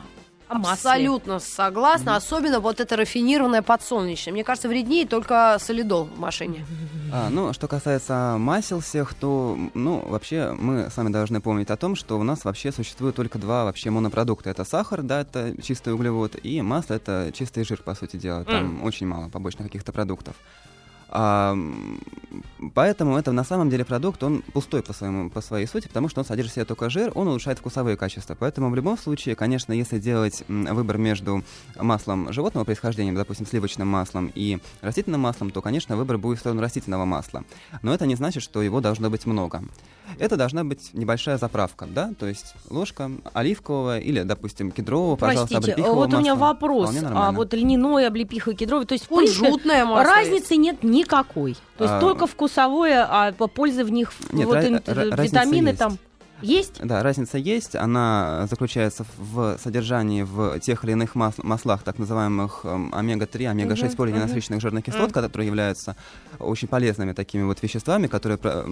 [0.48, 0.90] о масле.
[0.90, 2.16] Абсолютно согласна.
[2.16, 4.32] Особенно вот это рафинированное подсолнечное.
[4.32, 6.66] Мне кажется, вреднее только солидол в машине.
[7.12, 11.76] А, ну, что касается масел всех, то, ну, вообще мы с вами должны помнить о
[11.76, 14.50] том, что у нас вообще существует только два вообще монопродукта.
[14.50, 18.44] Это сахар, да, это чистый углевод, и масло— это чистый жир, по сути дела.
[18.44, 20.34] Там очень мало побочных каких-то продуктов.
[21.16, 21.56] А,
[22.74, 26.20] поэтому это на самом деле продукт, он пустой по, своему, по своей сути, потому что
[26.20, 28.36] он содержит в себе только жир, он улучшает вкусовые качества.
[28.38, 31.44] Поэтому в любом случае, конечно, если делать выбор между
[31.76, 36.60] маслом животного происхождения, допустим, сливочным маслом и растительным маслом, то, конечно, выбор будет в сторону
[36.62, 37.44] растительного масла.
[37.82, 39.62] Но это не значит, что его должно быть много.
[40.18, 45.72] Это должна быть небольшая заправка, да, то есть ложка оливкового или, допустим, кедрового, пожалуйста, Простите,
[45.72, 46.46] облепихового вот у меня масла.
[46.46, 46.96] вопрос.
[47.02, 49.54] А вот льняное, облепиховое, кедровое, то есть, в принципе,
[50.02, 51.54] разницы нет никакой.
[51.78, 55.74] То есть А, только вкусовое, а по пользы в них Нет, вот ра- ра- витамины
[55.74, 56.00] там есть?
[56.82, 57.74] Да, разница есть.
[57.74, 63.84] Она заключается в содержании в тех или иных мас- маслах, так называемых эм, омега-3, омега-6
[63.86, 65.12] Мгм, полиненасыщенных жирных кислот, Мгм.
[65.12, 65.96] которые являются
[66.38, 68.64] очень полезными такими вот веществами, которые про-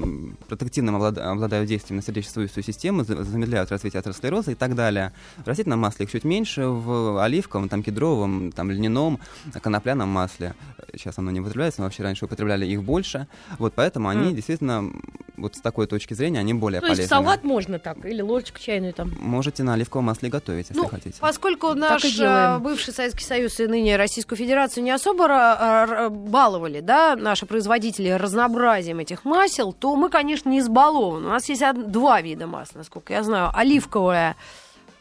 [0.49, 5.13] протективным облада- обладают действием на сердечно-сосудистую систему, за- замедляют развитие атеросклероза и так далее.
[5.45, 9.19] В растительном масле их чуть меньше, в оливковом, там, кедровом, там, льняном,
[9.63, 10.55] конопляном масле.
[10.95, 13.27] Сейчас оно не употребляется, но вообще раньше употребляли их больше.
[13.59, 14.91] Вот поэтому они действительно,
[15.37, 17.03] вот с такой точки зрения, они более То полезны.
[17.03, 19.13] есть салат можно так, или ложечку чайную там.
[19.19, 21.17] Можете на оливковом масле готовить, если Ну, хотите.
[21.21, 27.17] Поскольку наш э, бывший Советский Союз и ныне Российскую Федерацию не особо ра- баловали, да,
[27.17, 31.27] наши производители разнообразием этих масел, то мы, конечно, не избалованы.
[31.27, 33.51] У нас есть два вида масла, насколько я знаю.
[33.55, 34.37] Оливковое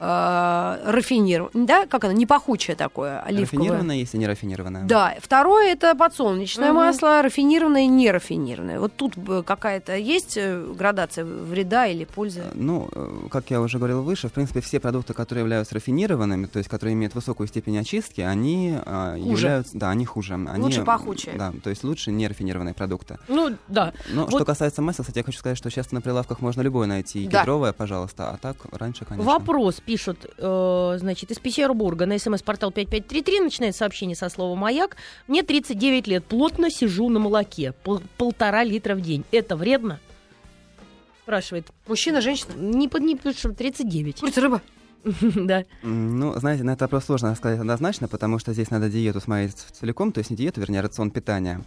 [0.01, 3.41] э, рафинированное, да, как оно, не пахучее такое, оливковое.
[3.45, 4.83] Рафинированное, если не рафинированное.
[4.85, 6.75] Да, второе это подсолнечное Мгм.
[6.77, 8.79] масло, рафинированное и нерафинированное.
[8.79, 9.13] Вот тут
[9.45, 12.43] какая-то есть э, градация вреда или пользы?
[12.55, 16.57] Ну, э, как я уже говорил выше, в принципе, все продукты, которые являются рафинированными, то
[16.57, 19.29] есть которые имеют высокую степень очистки, они а, Хуже.
[19.29, 20.33] являются, да, они хуже.
[20.33, 21.35] Они, Лучше пахучие.
[21.37, 23.17] Да, то есть лучше нерафинированные продукты.
[23.27, 23.93] Ну, да.
[24.09, 26.87] Но Вот- что касается масел, кстати, я хочу сказать, что сейчас на прилавках можно любое
[26.87, 27.27] найти.
[27.27, 27.41] Да.
[27.41, 29.29] Кедровое, пожалуйста, а так раньше, конечно.
[29.31, 34.95] Вопрос пишут, э, значит, из Петербурга на смс-портал 5533 начинает сообщение со слова «Маяк».
[35.27, 39.25] Мне 39 лет, плотно сижу на молоке, пол- полтора литра в день.
[39.33, 39.99] Это вредно?
[41.23, 41.67] Спрашивает.
[41.87, 42.53] Мужчина, женщина?
[42.55, 44.21] Не под не пишут, 39.
[44.21, 44.61] Курица, рыба.
[45.35, 45.65] Да.
[45.83, 50.13] Ну, знаете, на этот вопрос сложно сказать однозначно, потому что здесь надо диету смотреть целиком,
[50.13, 51.59] то есть не диету, вернее, рацион питания.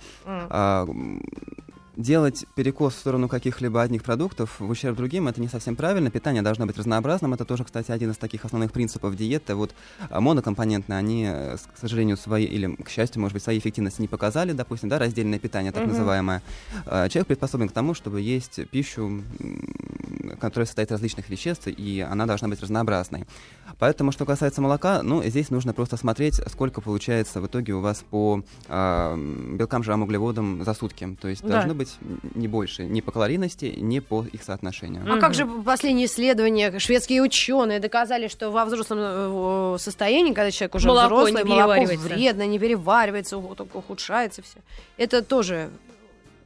[1.96, 6.11] Делать перекос в сторону каких-либо одних продуктов в ущерб другим, это не совсем правильно.
[6.11, 7.35] Питание должно быть разнообразным.
[7.35, 9.54] Это тоже, кстати, один из таких основных принципов диеты.
[9.54, 9.74] Вот
[10.11, 14.09] а, монокомпонентные, они, э, к сожалению, свои, или, к счастью, может быть, своей эффективности не
[14.09, 15.92] показали, допустим, да, раздельное питание, так Мгм.
[15.92, 16.42] называемое.
[16.85, 19.22] А, Человек приспособлен к тому, чтобы есть пищу
[20.40, 23.24] которая состоит из различных веществ, и она должна быть разнообразной.
[23.78, 28.04] Поэтому, что касается молока, ну, здесь нужно просто смотреть, сколько получается в итоге у вас
[28.11, 29.16] по э,
[29.52, 31.16] белкам, жирам, углеводам за сутки.
[31.20, 31.48] То есть Да.
[31.48, 31.84] должно быть
[32.35, 35.03] не больше ни по калорийности, ни по их соотношению.
[35.12, 36.79] А как же последние исследования?
[36.79, 41.85] Шведские ученые доказали, что во взрослом э, состоянии, когда человек уже Молоко взрослый, не молоко
[41.85, 44.59] вредно, не переваривается, ухудшается все.
[44.97, 45.70] Это тоже,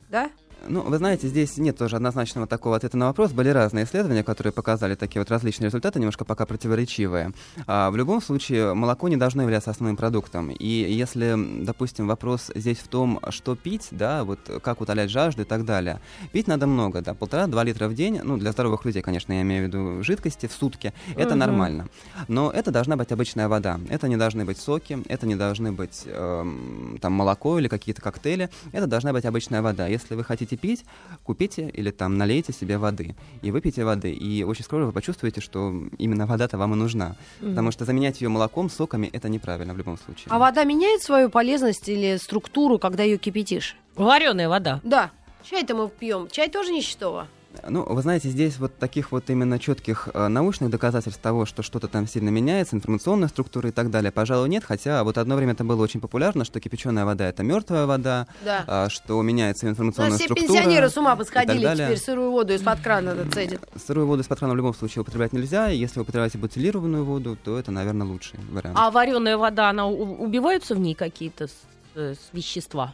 [0.08, 0.30] да?
[0.66, 3.32] Ну, вы знаете, здесь нет тоже однозначного такого ответа на вопрос.
[3.32, 7.32] Были разные исследования, которые показали такие вот различные результаты, немножко пока противоречивые.
[7.66, 10.50] А, в любом случае, молоко не должно являться основным продуктом.
[10.50, 15.44] И если, допустим, вопрос здесь в том, что пить, да, вот как утолять жажду и
[15.44, 16.00] так далее.
[16.32, 19.64] Пить надо много, да, полтора-два литра в день, ну, для здоровых людей, конечно, я имею
[19.64, 21.38] в виду жидкости в сутки, это Мгм.
[21.38, 21.88] нормально.
[22.26, 23.80] Но это должна быть обычная вода.
[23.88, 28.50] Это не должны быть соки, это не должны быть эм, там молоко или какие-то коктейли.
[28.72, 29.86] Это должна быть обычная вода.
[29.86, 30.84] Если вы хотите пить,
[31.24, 34.12] купите или там налейте себе воды и выпейте воды.
[34.12, 37.16] И очень скоро вы почувствуете, что именно вода-то вам и нужна.
[37.40, 40.26] Потому что заменять ее молоком, соками это неправильно в любом случае.
[40.28, 43.76] А вода меняет свою полезность или структуру, когда ее кипятишь?
[43.96, 44.80] Вареная вода.
[44.82, 45.10] Да.
[45.42, 46.28] Чай-то мы пьем.
[46.30, 47.26] Чай тоже ничтого.
[47.66, 51.88] Ну, вы знаете, здесь вот таких вот именно четких э, научных доказательств того, что что-то
[51.88, 54.64] там сильно меняется, информационная структура и так далее, пожалуй, нет.
[54.64, 58.64] Хотя вот одно время это было очень популярно, что кипяченая вода это мертвая вода, Да.
[58.66, 60.48] а, что меняется информационная нас все структура.
[60.54, 61.86] пенсионеры с ума и так посходили, далее.
[61.88, 63.60] теперь сырую воду из-под крана цедят.
[63.86, 65.70] Сырую воду из-под крана в любом случае употреблять нельзя.
[65.70, 68.76] и Если вы употребляете бутилированную воду, то это, наверное, лучший вариант.
[68.78, 71.52] А вареная вода, она убиваются в ней какие-то с-
[71.94, 72.92] э, с вещества?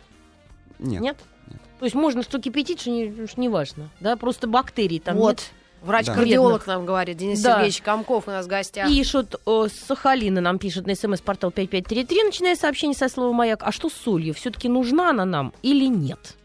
[0.78, 1.02] Нет.
[1.02, 1.16] Нет?
[1.50, 1.60] Нет.
[1.78, 3.90] То есть можно что кипятить, что не, что не важно.
[4.00, 5.30] Да, просто бактерий там вот.
[5.30, 5.52] нет.
[5.82, 7.56] Врач-кардиолог нам говорит, Денис Да.
[7.56, 8.88] Сергеевич Комков у нас в гостях.
[8.88, 13.62] Пишут, с Сахалина нам пишут на смс-портал 5533, начиная сообщение со слова «Маяк».
[13.62, 14.32] А что с солью?
[14.32, 16.36] Все-таки нужна она нам или нет?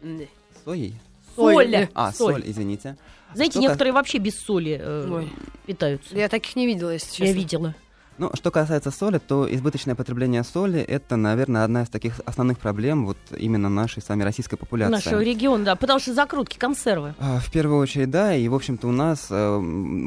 [0.64, 0.94] Соей?
[1.34, 1.88] Соль.
[1.94, 2.34] А, Соль.
[2.34, 2.96] соль, извините.
[3.34, 5.32] Знаете, некоторые вообще без соли э, Ой.
[5.64, 6.16] питаются.
[6.16, 7.24] Я таких не видела, если честно.
[7.24, 7.74] Я видела.
[8.20, 13.06] Ну, что касается соли, то избыточное потребление соли это, наверное, одна из таких основных проблем
[13.06, 14.92] вот именно нашей с вами российской популяции.
[14.92, 15.74] Нашего региона, да.
[15.74, 17.14] Потому что закрутки, консервы.
[17.18, 19.56] А, В первую очередь, да, и, в общем-то, у нас э,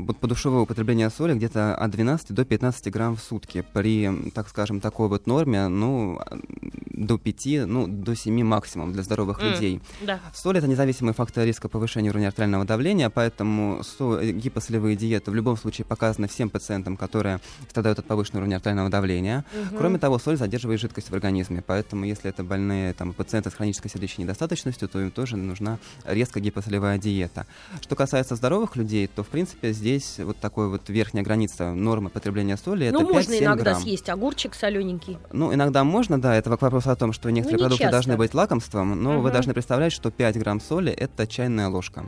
[0.06, 3.65] вот подушевое употребление соли где-то от 12 до 15 грамм в сутки.
[3.73, 6.38] При, так скажем, такой вот норме, ну, а,
[6.91, 9.54] до 5, ну, до 7 максимум для здоровых М.
[9.54, 9.82] людей.
[10.02, 10.19] Да.
[10.36, 15.58] Соль— это независимый фактор риска повышения уровня артериального давления, поэтому э, гипосолевые диеты в любом
[15.58, 17.39] случае показаны всем пациентам, которые
[17.71, 19.46] страдают от повышенного уровня артериального давления.
[19.78, 23.89] Кроме того, соль задерживает жидкость в организме, поэтому если это больные там, пациенты с хронической
[23.92, 27.46] сердечной недостаточностью, то им тоже нужна резко гипосолевая диета.
[27.82, 32.58] Что касается здоровых людей, то, в принципе, здесь вот такой вот верхняя граница нормы потребления
[32.58, 33.82] соли— это ну, можно 5-7 иногда грамм.
[33.82, 35.18] съесть огурчик солененький.
[35.32, 37.92] Ну, иногда можно, да, это к вопросу о том, что некоторые Ну, не продукты часто.
[37.92, 39.34] должны быть лакомством, но вы Мгм.
[39.34, 42.04] должны представлять, что 5 грамм соли— это чайная ложка.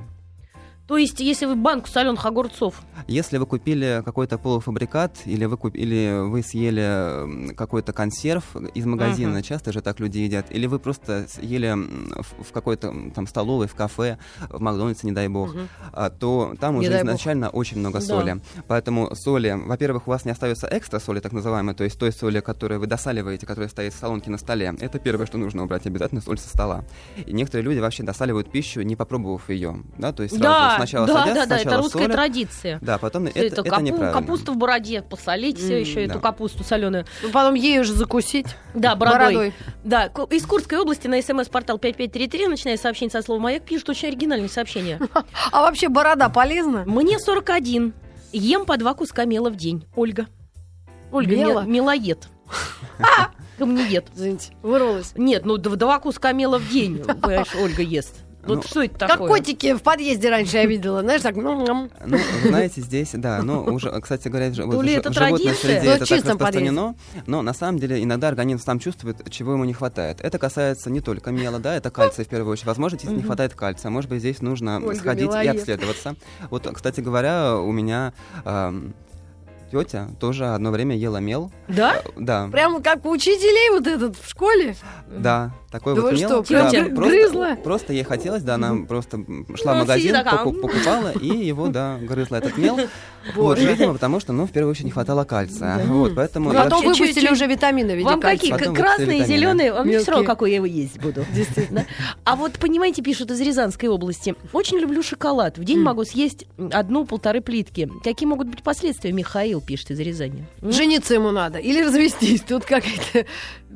[0.88, 5.76] То есть, если вы банку соленых огурцов, Если вы купили какой-то полуфабрикат или вы, куп-
[5.76, 9.41] или вы съели какой-то консерв из магазина, Мгм.
[9.43, 11.74] часто же так люди едят, или вы просто съели
[12.21, 14.17] в, в какой-то там столовой, в кафе,
[14.50, 15.56] в Макдональдсе, не дай бог,
[15.91, 17.10] а, то там Не уже дай бог.
[17.10, 18.06] изначально очень много Да.
[18.06, 18.41] соли.
[18.67, 22.39] Поэтому соли, во-первых, у вас не остается экстра соли, так называемой, то есть той соли,
[22.41, 24.74] которую вы досаливаете, которая стоит в салонке на столе.
[24.80, 26.84] Это первое, что нужно убрать, обязательно соль со стола.
[27.26, 29.84] И некоторые люди вообще досаливают пищу, не попробовав ее.
[29.98, 32.79] Да, то есть сразу да, сначала да, садятся, да, да, это сначала русская солят, традиция.
[32.81, 34.13] да, потом это, это, это капу- неправильно.
[34.21, 36.13] капуста в бороде, посолить все М, еще да.
[36.13, 37.05] эту капусту соленую.
[37.23, 38.47] Ну, потом ей уже закусить.
[38.73, 39.19] Да, бородой.
[39.33, 39.53] Бородой.
[39.83, 44.49] Да, из Курской области на смс-портал 5533, начиная сообщение со слова «Маяк», пишут очень оригинальное
[44.49, 44.99] сообщение.
[45.51, 46.83] А вообще борода полезна?
[46.85, 47.93] Мне 41.
[48.33, 49.85] Ем по два куска мела в день.
[49.95, 50.27] Ольга.
[51.11, 51.61] Ольга, Мела?
[51.61, 52.27] мел- мелоед.
[53.57, 54.07] Камнеед.
[54.13, 55.13] Извините, вырвалась.
[55.15, 58.24] Нет, ну два куска мела в день, понимаешь, Ольга ест.
[58.45, 59.29] Вот Ну, что это Как такое?
[59.29, 61.01] котики в подъезде раньше я видела.
[61.01, 61.36] Знаешь, так...
[61.36, 61.65] Ну,
[62.43, 65.53] знаете, здесь, да, ну, уже, кстати говоря, вот ж- это в животной традиция?
[65.55, 69.65] среде Ну, это так распространено, но на самом деле иногда организм сам чувствует, чего ему
[69.65, 70.21] не хватает.
[70.21, 72.67] Это касается не только мела, да, это кальция в первую очередь.
[72.67, 76.15] Возможно, если не хватает кальция, может быть, здесь нужно сходить и обследоваться.
[76.49, 78.13] Вот, кстати говоря, у меня
[79.71, 81.51] тетя тоже одно время ела мел.
[81.67, 81.95] Да?
[81.97, 84.75] Э, Да, Прям как у учителей вот этот в школе.
[85.10, 86.43] да, такой Да вот мел.
[86.43, 87.56] что, да, просто, грызла?
[87.63, 91.12] Просто ей хотелось, да, она просто м, шла в Ну, магазин, сидит такая, поку- покупала
[91.12, 92.80] и его, да, грызла этот мел.
[93.36, 95.84] Вот, видимо, потому что, ну, в первую очередь не хватало кальция.
[95.88, 96.54] Вот, поэтому...
[96.54, 98.51] Ну, а то выпустили уже витамины в виде Вам какие?
[98.51, 99.73] Красные, зеленые?
[99.73, 101.25] Вам все равно, какой я его есть буду.
[101.34, 101.88] Действительно.
[102.23, 104.36] А вот, понимаете, пишут из Рязанской области.
[104.54, 105.58] Очень люблю шоколад.
[105.58, 107.89] В день могу съесть одну-полторы плитки.
[108.04, 109.12] Какие могут быть последствия?
[109.12, 110.45] Михаил пишет из Рязани.
[110.61, 112.41] Жениться ему надо или развестись.
[112.41, 113.25] Тут какая-то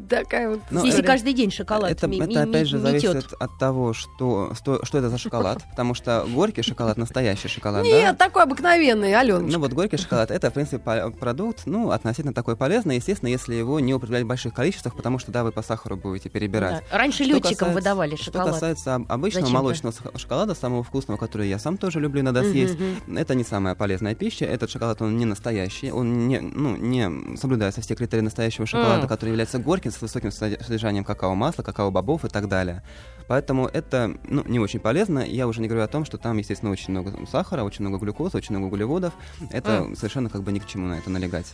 [0.07, 3.33] Такая вот Ну, Если это- каждый день шоколад Это, ми- ми- это опять же зависит
[3.39, 7.83] от того, что, что, что это за шоколад, потому что горький шоколад, настоящий шоколад?
[7.83, 9.51] Нет, такой обыкновенный, Аленочка.
[9.51, 10.79] Ну вот горький шоколад это, в принципе,
[11.19, 15.31] продукт, ну, относительно такой полезный, естественно, если его не употреблять в больших количествах, потому что,
[15.31, 16.83] да, вы по сахару будете перебирать.
[16.91, 16.97] Да.
[16.97, 18.53] Раньше Что летчикам касается- выдавали Что шоколад.
[18.53, 22.77] касается об- обычного молочного шоколада, самого вкусного, который я сам тоже люблю иногда съесть,
[23.15, 24.45] это не самая полезная пища.
[24.45, 29.07] Этот шоколад, он не настоящий, он не, ну, не соблюдается все критерии настоящего шоколада, М.
[29.07, 32.84] который является горьким, с высоким содержа- содержанием какао-масла, какао-бобов и так далее.
[33.28, 35.19] Поэтому это ну, не очень полезно.
[35.19, 38.38] Я уже не говорю о том, что там, естественно, очень много сахара, очень много глюкозы,
[38.38, 39.13] очень много углеводов.
[39.52, 41.54] Это совершенно как бы ни к чему на это налегать.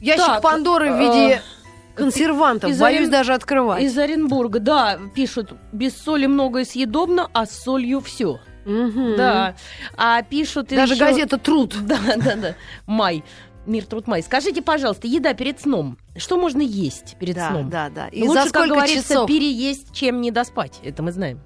[0.00, 1.42] Ящик Так, Пандоры в э, виде
[1.94, 2.68] консервантов.
[2.70, 3.82] из Боюсь Орен- даже открывать.
[3.82, 8.40] Из Оренбурга, да, пишут, без соли многое съедобно, а с солью все.
[8.64, 9.16] Мгм.
[9.16, 9.54] Да.
[9.96, 11.76] А пишут Даже ещё- газета «Труд».
[11.82, 12.54] Да, да, да.
[12.86, 13.22] Май.
[13.66, 14.22] Мир труд май.
[14.22, 15.96] Скажите, пожалуйста, еда перед сном.
[16.16, 17.70] Что можно есть перед Да, сном?
[17.70, 18.08] да, да.
[18.08, 19.28] И Лучше, за сколько как говорится, часов?
[19.28, 20.80] переесть, чем не доспать.
[20.82, 21.40] Это мы знаем.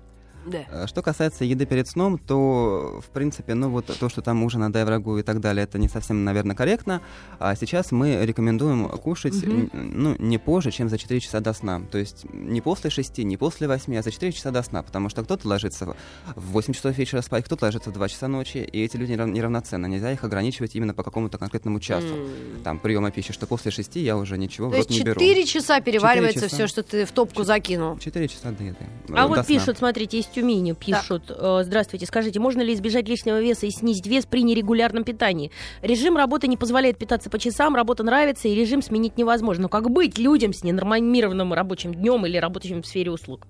[0.51, 0.59] Да.
[0.71, 4.63] Э, Что касается еды перед сном, то, в принципе, ну вот то, что там ужин
[4.63, 7.01] отдай врагу и так далее, это не совсем, наверное, корректно.
[7.39, 11.81] А сейчас мы рекомендуем кушать, н- ну, не позже, чем за 4 часа до сна.
[11.91, 15.09] То есть не после 6, не после 8, а за 4 часа до сна, потому
[15.09, 15.97] что кто-то ложится в-
[16.37, 19.31] в 8 часов вечера спать, кто-то ложится в 2 часа ночи, и эти люди нерав-
[19.31, 19.87] неравноценны.
[19.89, 22.07] Нельзя их ограничивать именно по какому-то конкретному часу.
[22.07, 22.63] М.
[22.65, 25.21] Там приема пищи, что после 6 я уже ничего в То рот есть не беру.
[25.21, 26.55] 4 часа переваривается часа.
[26.57, 27.99] все, что ты в топку закинул.
[27.99, 28.59] 4 часа до.
[28.59, 31.25] А э, до вот пишут, смотрите, из Тюмени пишут.
[31.29, 35.51] э, Здравствуйте, скажите, можно ли избежать лишнего веса и снизить вес при нерегулярном питании?
[35.83, 39.63] Режим работы не позволяет питаться по часам, работа нравится, и режим сменить невозможно.
[39.63, 43.47] Но как быть людям с ненормированным рабочим днем или работающим в сфере услуг?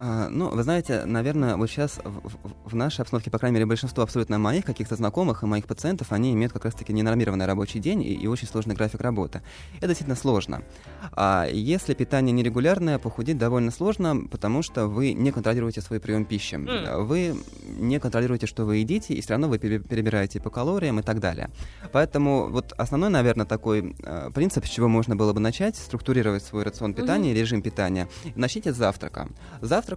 [0.00, 4.04] А, ну, вы знаете, наверное, вот сейчас в, в- нашей обстановке, по крайней мере, большинство
[4.04, 8.14] абсолютно моих каких-то знакомых и моих пациентов, они имеют как раз-таки ненормированный рабочий день и,
[8.14, 9.42] и очень сложный график работы.
[9.78, 10.62] Это действительно сложно.
[11.12, 16.54] А если питание нерегулярное, похудеть довольно сложно, потому что вы не контролируете свой прием пищи.
[16.54, 17.06] М.
[17.06, 17.34] Вы
[17.76, 21.18] не контролируете, что вы едите, и все равно вы пере- перебираете по калориям и так
[21.18, 21.50] далее.
[21.90, 26.62] Поэтому вот основной, наверное, такой э, принцип, с чего можно было бы начать, структурировать свой
[26.62, 28.06] рацион питания, режим питания.
[28.36, 29.26] Начните с завтрака.
[29.60, 29.87] Завтрак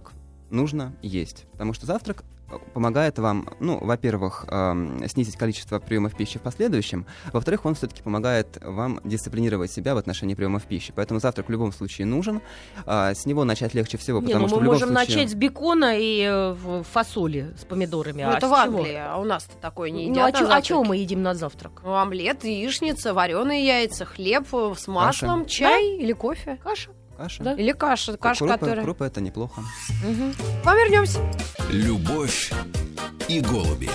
[0.50, 6.38] нужно есть, потому что завтрак э, помогает вам, ну, во-первых, эм, снизить количество приемов пищи
[6.38, 10.92] в последующем, во-вторых, он все-таки помогает вам дисциплинировать себя в отношении приемов пищи.
[10.94, 12.42] Поэтому завтрак в любом случае нужен.
[12.84, 15.16] А, с него начать легче всего, Не, потому ну что мы в любом можем случае...
[15.16, 18.22] начать с бекона и э, в- фасоли с помидорами.
[18.24, 18.56] Ну, а это в чего?
[18.78, 21.22] Англии, а у нас-то такое не Ну, едят а, на чё- а чего мы едим
[21.22, 21.80] на завтрак?
[21.82, 26.58] Ну, омлет, яичница, вареные яйца, хлеб э, с маслом, чай или кофе.
[26.62, 26.90] Каша.
[27.22, 27.44] Каша.
[27.44, 27.52] Да.
[27.52, 28.82] Или каша, каша, крупы, которая...
[28.84, 29.60] крупы это неплохо.
[30.04, 30.34] Мгм.
[30.62, 31.20] К вам вернемся.
[31.70, 32.52] Любовь
[33.28, 33.88] и голуби.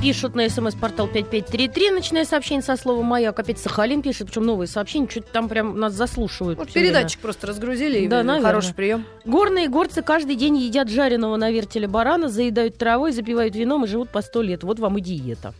[0.00, 3.38] Пишут на смс-портал 5533, начиная сообщение со словом «Маяк».
[3.38, 6.58] Опять Сахалин пишет, причем новые сообщения, что-то там прям нас заслушивают.
[6.58, 6.94] Вот всё время.
[6.94, 8.50] передатчик просто разгрузили, и Да, наверное.
[8.50, 9.04] хороший прием.
[9.24, 14.10] Горные горцы каждый день едят жареного на вертеле барана, заедают травой, запивают вином и живут
[14.10, 14.64] по сто лет.
[14.64, 15.54] Вот вам и диета.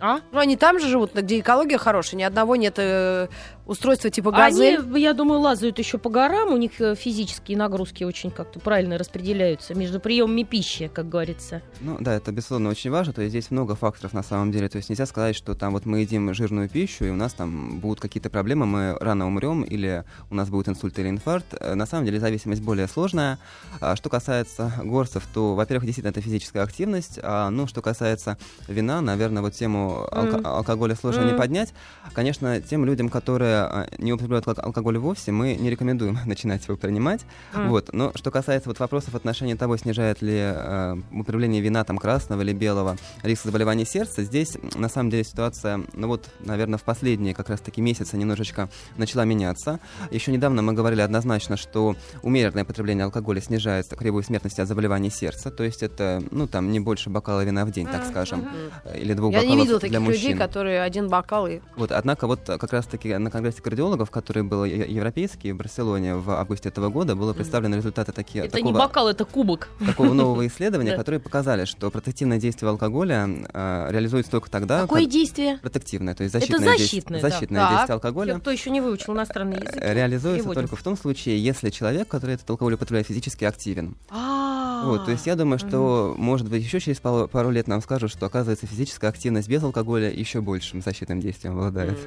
[0.00, 0.20] А?
[0.32, 3.28] Ну, они там же живут, где экология хорошая, ни одного нет э,
[3.70, 4.78] устройства типа газель.
[4.80, 8.98] Они, я думаю, лазают еще по горам, у них э, физические нагрузки очень как-то правильно
[8.98, 11.62] распределяются между приемами пищи, как говорится.
[11.80, 13.12] Ну да, это безусловно очень важно.
[13.12, 14.68] То есть здесь много факторов на самом деле.
[14.68, 17.78] То есть нельзя сказать, что там вот мы едим жирную пищу, и у нас там
[17.78, 21.54] будут какие-то проблемы, мы рано умрем, или у нас будет инсульт или инфаркт.
[21.60, 23.38] Э, На самом деле зависимость более сложная.
[23.80, 27.20] А что касается горцев, то, во-первых, действительно это физическая активность.
[27.22, 31.36] А, ну, что касается вина, наверное, вот тему алко- алкоголя сложно не Мгм.
[31.38, 31.72] поднять.
[32.12, 36.76] Конечно, тем людям, которые а, не употребляют алко- алкоголь вовсе, мы не рекомендуем начинать его
[36.76, 37.20] принимать.
[37.54, 37.68] М.
[37.68, 37.92] Вот.
[37.92, 42.42] Но что касается вот вопросов в отношении того, снижает ли э, употребление вина там красного
[42.42, 47.34] или белого риск заболеваний сердца, здесь на самом деле ситуация, ну вот, наверное, в последние
[47.34, 49.80] как раз-таки месяцы немножечко начала меняться.
[50.10, 55.50] Еще недавно мы говорили однозначно, что умеренное потребление алкоголя снижает кривую смертности от заболеваний сердца,
[55.50, 58.48] то есть это, ну там, не больше бокала вина в день, так скажем,
[58.84, 60.22] э, или двух Я бокалов не видела для таких мужчин.
[60.22, 61.60] людей, которые один бокал и...
[61.76, 66.30] Вот, однако вот э, как раз-таки на конгрессе кардиологов, который был европейский в Барселоне в
[66.30, 69.68] августе этого года, было представлены результаты такие, Это не такого, бокал, это кубок.
[69.84, 75.10] такого нового исследования, которые показали, что протективное действие алкоголя э, реализуется только тогда, Какое как-
[75.10, 75.58] действие?
[75.58, 77.70] протективное, то есть Это защитное, защитное, действие, защитное Так.
[77.72, 79.76] действие алкоголя кто еще не выучил иностранный язык.
[79.76, 83.96] э, реализуется только в том случае, если человек, который этот алкоголь употребляет, физически активен.
[84.10, 87.82] А, Вот, то есть я думаю, что, может быть, еще через пару, пару лет нам
[87.82, 91.98] скажут, что, оказывается, физическая активность без алкоголя еще большим защитным действием обладает.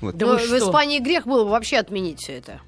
[0.00, 0.16] Вот.
[0.16, 0.52] Да Ну, вы в?
[0.58, 2.60] Испании грех было бы вообще отменить все это.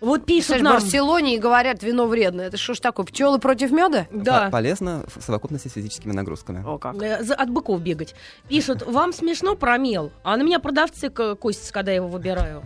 [0.00, 0.74] Вот пишут в нам.
[0.74, 2.42] Барселоне и говорят, вино вредно.
[2.42, 4.06] Это что ж такое, пчелы против меда?
[4.12, 4.44] Да.
[4.44, 6.62] По- Полезно в совокупности с физическими нагрузками.
[6.64, 7.02] О, как.
[7.02, 8.14] Э, От быков бегать.
[8.48, 12.62] Пишут, вам смешно про мел, а на меня продавцы косятся, когда я его выбираю.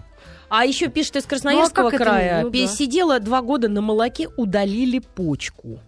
[0.50, 2.10] А еще пишет из Красноярского Ну, а как это?
[2.10, 2.42] края.
[2.42, 2.66] Ну, да.
[2.66, 5.78] Сидела два года на молоке, удалили почку.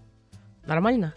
[0.66, 1.12] Нормально?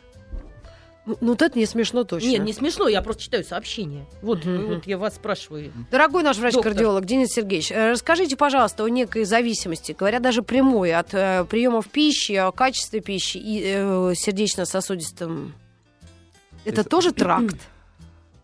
[1.07, 2.27] Ну, вот это не смешно точно.
[2.27, 4.05] Нет, не смешно, я просто читаю сообщение.
[4.21, 4.67] Вот, Мгм.
[4.67, 5.71] вот я вас спрашиваю.
[5.89, 6.51] Дорогой наш Доктор.
[6.61, 11.87] врач-кардиолог Денис Сергеевич, э, расскажите, пожалуйста, о некой зависимости, говорят даже прямой, от э, приемов
[11.87, 15.53] пищи, о качестве пищи и э, сердечно-сосудистом.
[16.65, 17.55] Это есть- тоже тракт?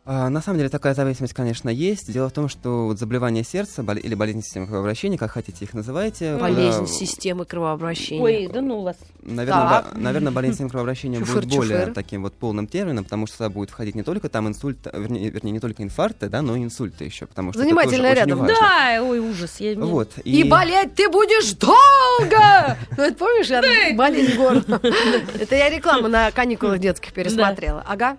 [0.05, 2.11] А, на самом деле такая зависимость, конечно, есть.
[2.11, 5.73] Дело в том, что вот заболевания сердца бол- или болезнь системы кровообращения, как хотите их
[5.73, 8.21] называйте, Болезнь э, системы кровообращения.
[8.21, 8.97] Ой, да ну вас.
[9.21, 9.93] Наверное, Так.
[9.93, 11.93] бо- наверное, болезнь системы кровообращения Чуфыр, будет более чуфыр.
[11.93, 15.51] таким вот полным термином, потому что сюда будет входить не только там инсульт, вернее, вернее,
[15.51, 18.39] не только инфаркты, да, но и инсульты еще, потому что это Занимательно рядом.
[18.39, 18.55] важно.
[18.59, 19.55] Да, ой, ужас.
[19.61, 20.11] Я, Вот.
[20.25, 22.77] И болеть ты будешь долго!
[22.97, 23.61] Ну, это помнишь, я
[23.95, 24.63] болезнь горла.
[25.39, 27.81] Это я рекламу на каникулах детских пересмотрела.
[27.87, 28.17] Ага.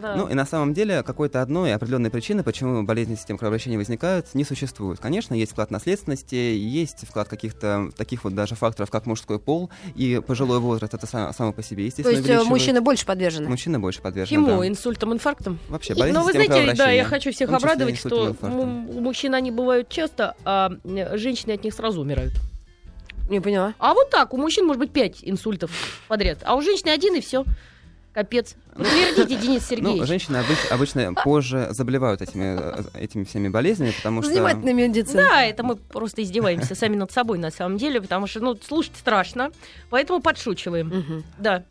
[0.00, 0.16] Да.
[0.16, 4.44] Ну и на самом деле какой-то одной определенной причины, почему болезни системы кровообращения возникают, не
[4.44, 5.00] существует.
[5.00, 10.20] Конечно, есть вклад наследственности, есть вклад каких-то таких вот даже факторов, как мужской пол и
[10.26, 10.94] пожилой возраст.
[10.94, 13.48] Это само, само по себе, То естественно, есть э, мужчины больше подвержены?
[13.48, 14.46] Мужчины больше подвержены.
[14.46, 14.60] Чему?
[14.60, 14.68] да.
[14.68, 15.58] Инсультом, инфарктом?
[15.68, 19.50] Вообще, болезнь Но вы системы знаете, да, я хочу всех обрадовать, что у мужчин они
[19.50, 20.72] бывают часто, а
[21.14, 22.32] женщины от них сразу умирают.
[23.28, 23.74] Не поняла.
[23.78, 25.70] А вот так, у мужчин может быть пять инсультов
[26.08, 27.44] подряд, а у женщины один и все.
[28.12, 28.56] Капец.
[28.74, 30.08] Подтвердите, Денис Ну, Сергеевич.
[30.08, 34.32] женщины обыч- обычно позже заболевают этими, э, этими всеми болезнями, потому что...
[34.32, 35.22] Занимательная медицина.
[35.22, 38.96] Да, это мы просто издеваемся сами над собой на самом деле, потому что, ну, слушать
[38.96, 39.50] страшно,
[39.90, 40.88] поэтому подшучиваем.
[40.88, 41.24] Мгм.
[41.38, 41.64] Да.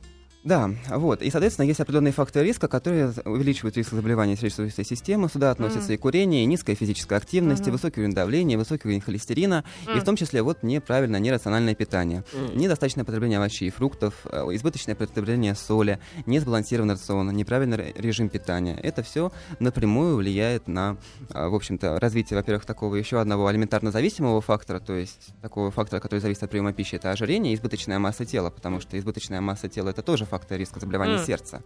[0.44, 1.22] Да, вот.
[1.22, 5.28] И, соответственно, есть определенные факторы риска, которые увеличивают риск заболевания сердечно-сосудистой системы.
[5.28, 5.94] Сюда относятся Мгм.
[5.94, 7.74] и курение, и низкая физическая активность, и Мгм.
[7.74, 10.00] высокий уровень давления, и высокий уровень холестерина, и М.
[10.00, 12.24] в том числе вот неправильное, нерациональное питание.
[12.34, 12.58] М.
[12.58, 18.80] Недостаточное потребление овощей и фруктов, э, избыточное потребление соли, несбалансированный рацион, неправильный ре- режим питания.
[18.82, 20.96] Это все напрямую влияет на,
[21.34, 26.00] а, в общем-то, развитие, во-первых, такого еще одного алиментарно зависимого фактора, то есть такого фактора,
[26.00, 29.68] который зависит от приема пищи, это ожирение и избыточная масса тела, потому что избыточная масса
[29.68, 31.26] тела это тоже фактор риска заболевания М.
[31.26, 31.62] сердца.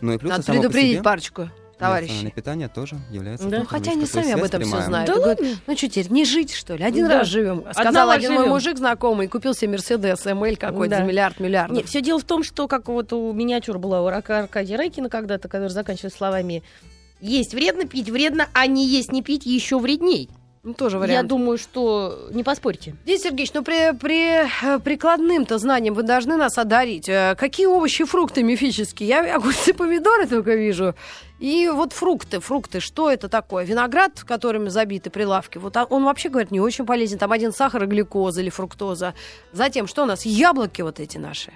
[0.00, 2.30] Ну и плюс Надо само по предупредить себе парочку, товарищи.
[2.34, 3.64] питание тоже является Да.
[3.64, 5.08] Хотя они сами об этом все знают.
[5.08, 6.84] Да говорят, ну что теперь, не жить, что ли?
[6.84, 7.18] Один Да.
[7.20, 7.64] раз живем.
[7.72, 8.50] Сказал один мой живем.
[8.52, 10.98] мужик знакомый, купил себе Мерседес МЛ какой-то Да.
[11.02, 11.76] за миллиард миллиардов.
[11.76, 15.08] Нет, все дело в том, что как вот у миниатюр была у Рака Аркадия Райкина
[15.08, 16.62] когда-то, который заканчивается словами
[17.20, 20.28] «Есть вредно, пить вредно, а не есть, не пить еще вредней».
[20.64, 21.28] Ну, тоже Я вариант.
[21.28, 22.96] думаю, что не поспорьте.
[23.04, 27.06] Денис Сергеевич, ну при, при э, прикладным-то знанием вы должны нас одарить.
[27.06, 29.08] Э, Какие овощи и фрукты мифические?
[29.08, 30.94] Я огурцы, помидоры только вижу.
[31.38, 33.66] И вот фрукты, фрукты, что это такое?
[33.66, 37.18] Виноград, которыми забиты прилавки, вот а- он вообще, говорят, не очень полезен.
[37.18, 39.12] Там один сахар, глюкоза или фруктоза.
[39.52, 40.24] Затем, что у нас?
[40.24, 41.52] Яблоки вот эти наши.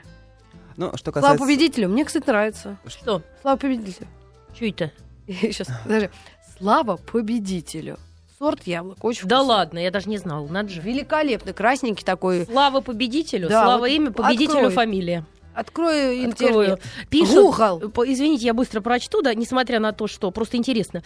[0.76, 1.44] Ну, что Слава касается...
[1.46, 2.76] победителю, мне, кстати, нравится.
[2.86, 3.22] Что?
[3.40, 4.06] Слава победителю.
[4.54, 4.92] Что это?
[5.26, 6.10] Сейчас, даже.
[6.58, 7.98] Слава победителю.
[8.38, 10.80] Сорт яблок, очень Да ладно, я даже не знала, надо же.
[10.80, 12.44] Великолепный, красненький такой.
[12.46, 14.70] Слава победителю, Да, слава вот имя, победителю открой.
[14.72, 15.24] фамилия.
[15.54, 16.66] Открою Открою.
[16.70, 16.82] интернет.
[17.10, 17.90] Пишут, Гугл.
[17.90, 21.02] по- извините, я быстро прочту, да, несмотря на то, что просто интересно.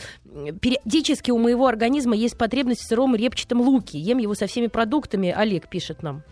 [0.60, 3.98] Периодически у моего организма есть потребность в сыром репчатом луке.
[3.98, 6.22] Ем его со всеми продуктами, Олег пишет нам.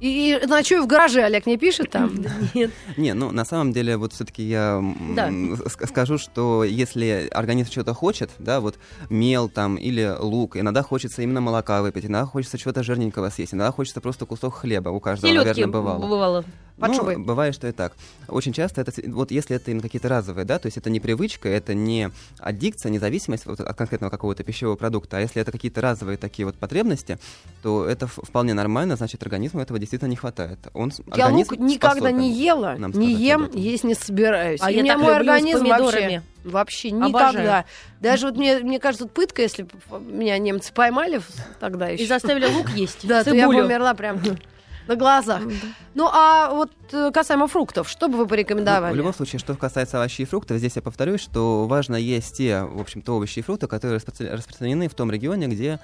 [0.00, 2.12] И, и ночую в гараже, Олег не пишет там?
[2.54, 2.70] Нет.
[2.96, 4.82] Не, ну на самом деле вот все-таки я
[5.14, 5.30] Да.
[5.86, 8.76] скажу, что если организм что-то хочет, да, вот
[9.08, 13.72] мел там или лук, иногда хочется именно молока выпить, иногда хочется чего-то жирненького съесть, иногда
[13.72, 14.90] хочется просто кусок хлеба.
[14.90, 15.98] У каждого, Селедки наверное, бывало.
[16.06, 16.44] бывало.
[16.78, 17.16] Под ну, шубой.
[17.16, 17.94] бывает, что и так.
[18.28, 21.48] Очень часто это, вот если это именно какие-то разовые, да, то есть это не привычка,
[21.48, 25.80] это не аддикция, не зависимость вот от конкретного какого-то пищевого продукта, а если это какие-то
[25.80, 27.18] разовые такие вот потребности,
[27.62, 30.58] то это вполне нормально, значит, организму этого действительно не хватает.
[30.74, 34.60] Он, Я организм лук никогда не ела, нам не ем, есть не собираюсь.
[34.62, 37.08] А И я у меня так мой организм вообще, вообще Обожаю.
[37.08, 37.64] никогда.
[38.00, 39.66] Даже вот мне, мне кажется, вот пытка, если
[39.98, 41.22] меня немцы поймали
[41.58, 42.04] тогда еще.
[42.04, 43.06] И заставили лук есть.
[43.08, 44.20] Да, то я бы умерла прям
[44.86, 45.42] на глазах.
[45.94, 48.92] Ну, а вот э, касаемо фруктов, что бы вы Ну, порекомендовали?
[48.92, 52.62] в любом случае, что касается овощей и фруктов, здесь я повторюсь, что важно есть те,
[52.62, 55.80] в общем-то, овощи и фрукты, которые распро- распространены в том регионе, где,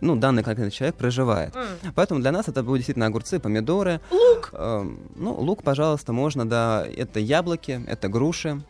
[0.00, 1.54] ну, данный конкретный человек проживает.
[1.94, 4.00] Поэтому для нас это будут действительно огурцы, помидоры.
[4.10, 4.50] Лук.
[4.52, 6.86] Эм, ну, лук, пожалуйста, можно, да.
[6.96, 8.62] Это яблоки, это груши,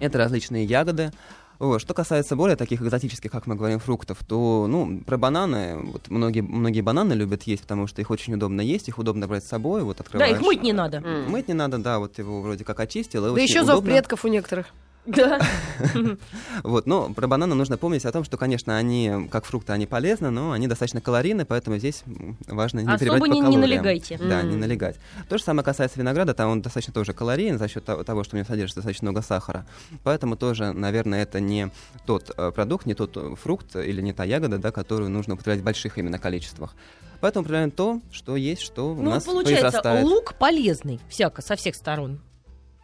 [0.00, 1.12] это различные ягоды.
[1.58, 1.80] Вот.
[1.80, 6.40] Что касается более таких экзотических, как мы говорим, фруктов, то, ну, про бананы, вот многие,
[6.40, 9.82] многие бананы любят есть, потому что их очень удобно есть, их удобно брать с собой,
[9.82, 10.36] вот Да, открываешь.
[10.36, 11.00] их мыть не надо.
[11.00, 13.26] Мыть не надо, да, вот его вроде как очистил.
[13.32, 13.90] и Да еще зов удобно.
[13.92, 14.66] предков у некоторых.
[15.06, 15.40] Да.
[16.62, 20.30] Вот, но про бананы нужно помнить о том, что, конечно, они, как фрукты, они полезны,
[20.30, 22.02] но они достаточно калорийны, поэтому здесь
[22.48, 23.60] важно не Особо перебрать по не- не калориям.
[23.60, 24.18] налегайте.
[24.18, 24.96] Да, не налегать.
[25.28, 28.34] То же самое касается винограда, там он достаточно тоже калорийен за счет того, что в
[28.34, 29.66] нем содержится достаточно много сахара.
[30.02, 31.70] Поэтому тоже, наверное, это не
[32.06, 35.60] тот э, продукт, не тот э, фрукт или не та ягода, да, которую нужно употреблять
[35.60, 36.74] в больших именно количествах.
[37.20, 40.04] Поэтому употребляем то, что есть, что у Ну, нас получается, произрастает.
[40.04, 42.20] лук полезный, всяко, со всех сторон.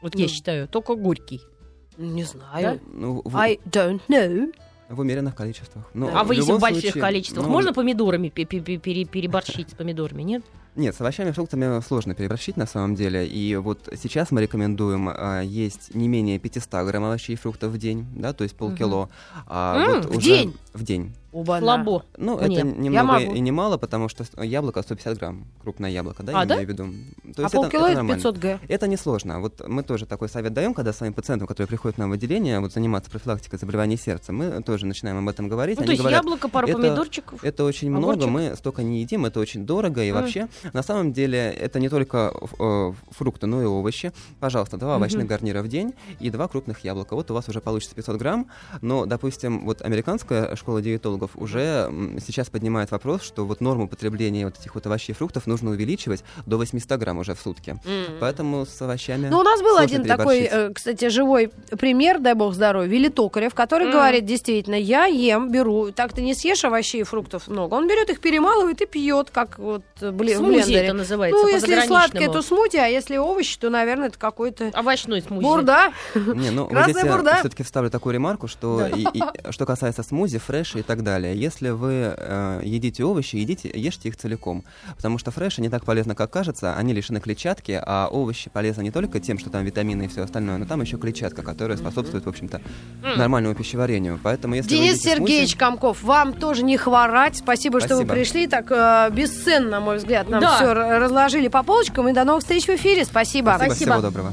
[0.01, 0.29] Вот я Ну.
[0.29, 1.41] считаю, только горький.
[1.99, 2.81] Не знаю.
[2.93, 4.53] Ну, в, I don't know.
[4.89, 5.85] в умеренных количествах.
[5.95, 9.05] Ну, а вы если в больших случае, количествах, ну, можно помидорами пе- пе- пе- пере-
[9.05, 10.43] переборщить с помидорами, нет?
[10.75, 13.27] Нет, с овощами и фруктами сложно переборщить на самом деле.
[13.27, 17.79] И вот сейчас мы рекомендуем а, есть не менее 500 грамм овощей и фруктов в
[17.79, 19.11] день, да, то есть полкило.
[19.47, 20.57] А М, вот в уже день?
[20.73, 21.15] В день.
[21.33, 21.61] Оба-на.
[21.61, 22.05] Слабо.
[22.19, 22.45] Ну, Мне.
[22.59, 26.41] это Я немного и немало, потому что с- яблоко 150 грамм, крупное яблоко, да, А,
[26.41, 26.55] я да?
[26.57, 26.85] имею в виду.
[27.35, 28.15] То А есть полкило это, нормально.
[28.17, 28.61] 500 г.
[28.69, 29.41] Это несложно.
[29.41, 32.73] Вот мы тоже такой совет даем, когда своим пациентам, которые приходят нам в отделение, вот
[32.73, 35.77] заниматься профилактикой заболеваний сердца, мы тоже начинаем об этом говорить.
[35.79, 37.43] Ну, Они то есть говорят, яблоко, пару это- помидорчиков.
[37.43, 38.17] это очень Огурчик?
[38.17, 40.21] много, мы столько не едим, это очень дорого, и Мгм.
[40.21, 44.13] вообще, на самом деле, это не только э, фрукты, но и овощи.
[44.39, 45.29] Пожалуйста, два овощных Мгм.
[45.29, 47.15] гарнира в день и два крупных яблока.
[47.15, 48.49] Вот у вас уже получится 500 грамм,
[48.83, 54.45] но, допустим, вот американская школа диетологов уже м, сейчас поднимает вопрос, что вот норму потребления
[54.45, 57.77] вот этих вот овощей и фруктов нужно увеличивать до 800 грамм уже в сутки.
[58.21, 59.29] Поэтому с овощами...
[59.29, 63.55] Ну, у нас был один такой, э, кстати, живой пример, дай бог здоровья, Вилли Токарев,
[63.55, 63.93] который Мгм.
[63.97, 67.75] говорит, действительно, я ем, беру, так ты не съешь овощей и фруктов много.
[67.75, 70.77] Он берет их, перемалывает и пьет, как вот э, в Смузи блендере.
[70.85, 75.23] это называется Ну, если сладкое, то смути, а если овощи, то, наверное, это какой-то Овощной
[75.23, 75.43] смузи.
[75.43, 75.93] бурда.
[76.15, 77.31] Не, ну вот Красная здесь бурда.
[77.31, 81.12] я все-таки вставлю такую ремарку, что и- и- что касается смузи, фреша и так далее.
[81.19, 84.65] Если вы э, едите овощи, едите, ешьте их целиком,
[84.97, 88.91] потому что фреши не так полезно, как кажется, они лишены клетчатки, а овощи полезны не
[88.91, 92.29] только тем, что там витамины и все остальное, но там еще клетчатка, которая способствует, в
[92.29, 92.61] общем-то,
[93.17, 94.19] нормальному пищеварению.
[94.23, 97.37] Поэтому если вы Денис едите смузи- Сергеевич Комков, вам тоже не хворать.
[97.37, 98.15] Спасибо, что вы Спасибо.
[98.15, 98.47] пришли.
[98.47, 100.57] Так э, бесценно, на мой взгляд, нам Да.
[100.57, 102.09] все разложили по полочкам.
[102.09, 103.05] И до новых встреч в эфире.
[103.05, 103.51] Спасибо.
[103.57, 103.91] Спасибо, Спасибо.
[103.93, 104.33] всего доброго.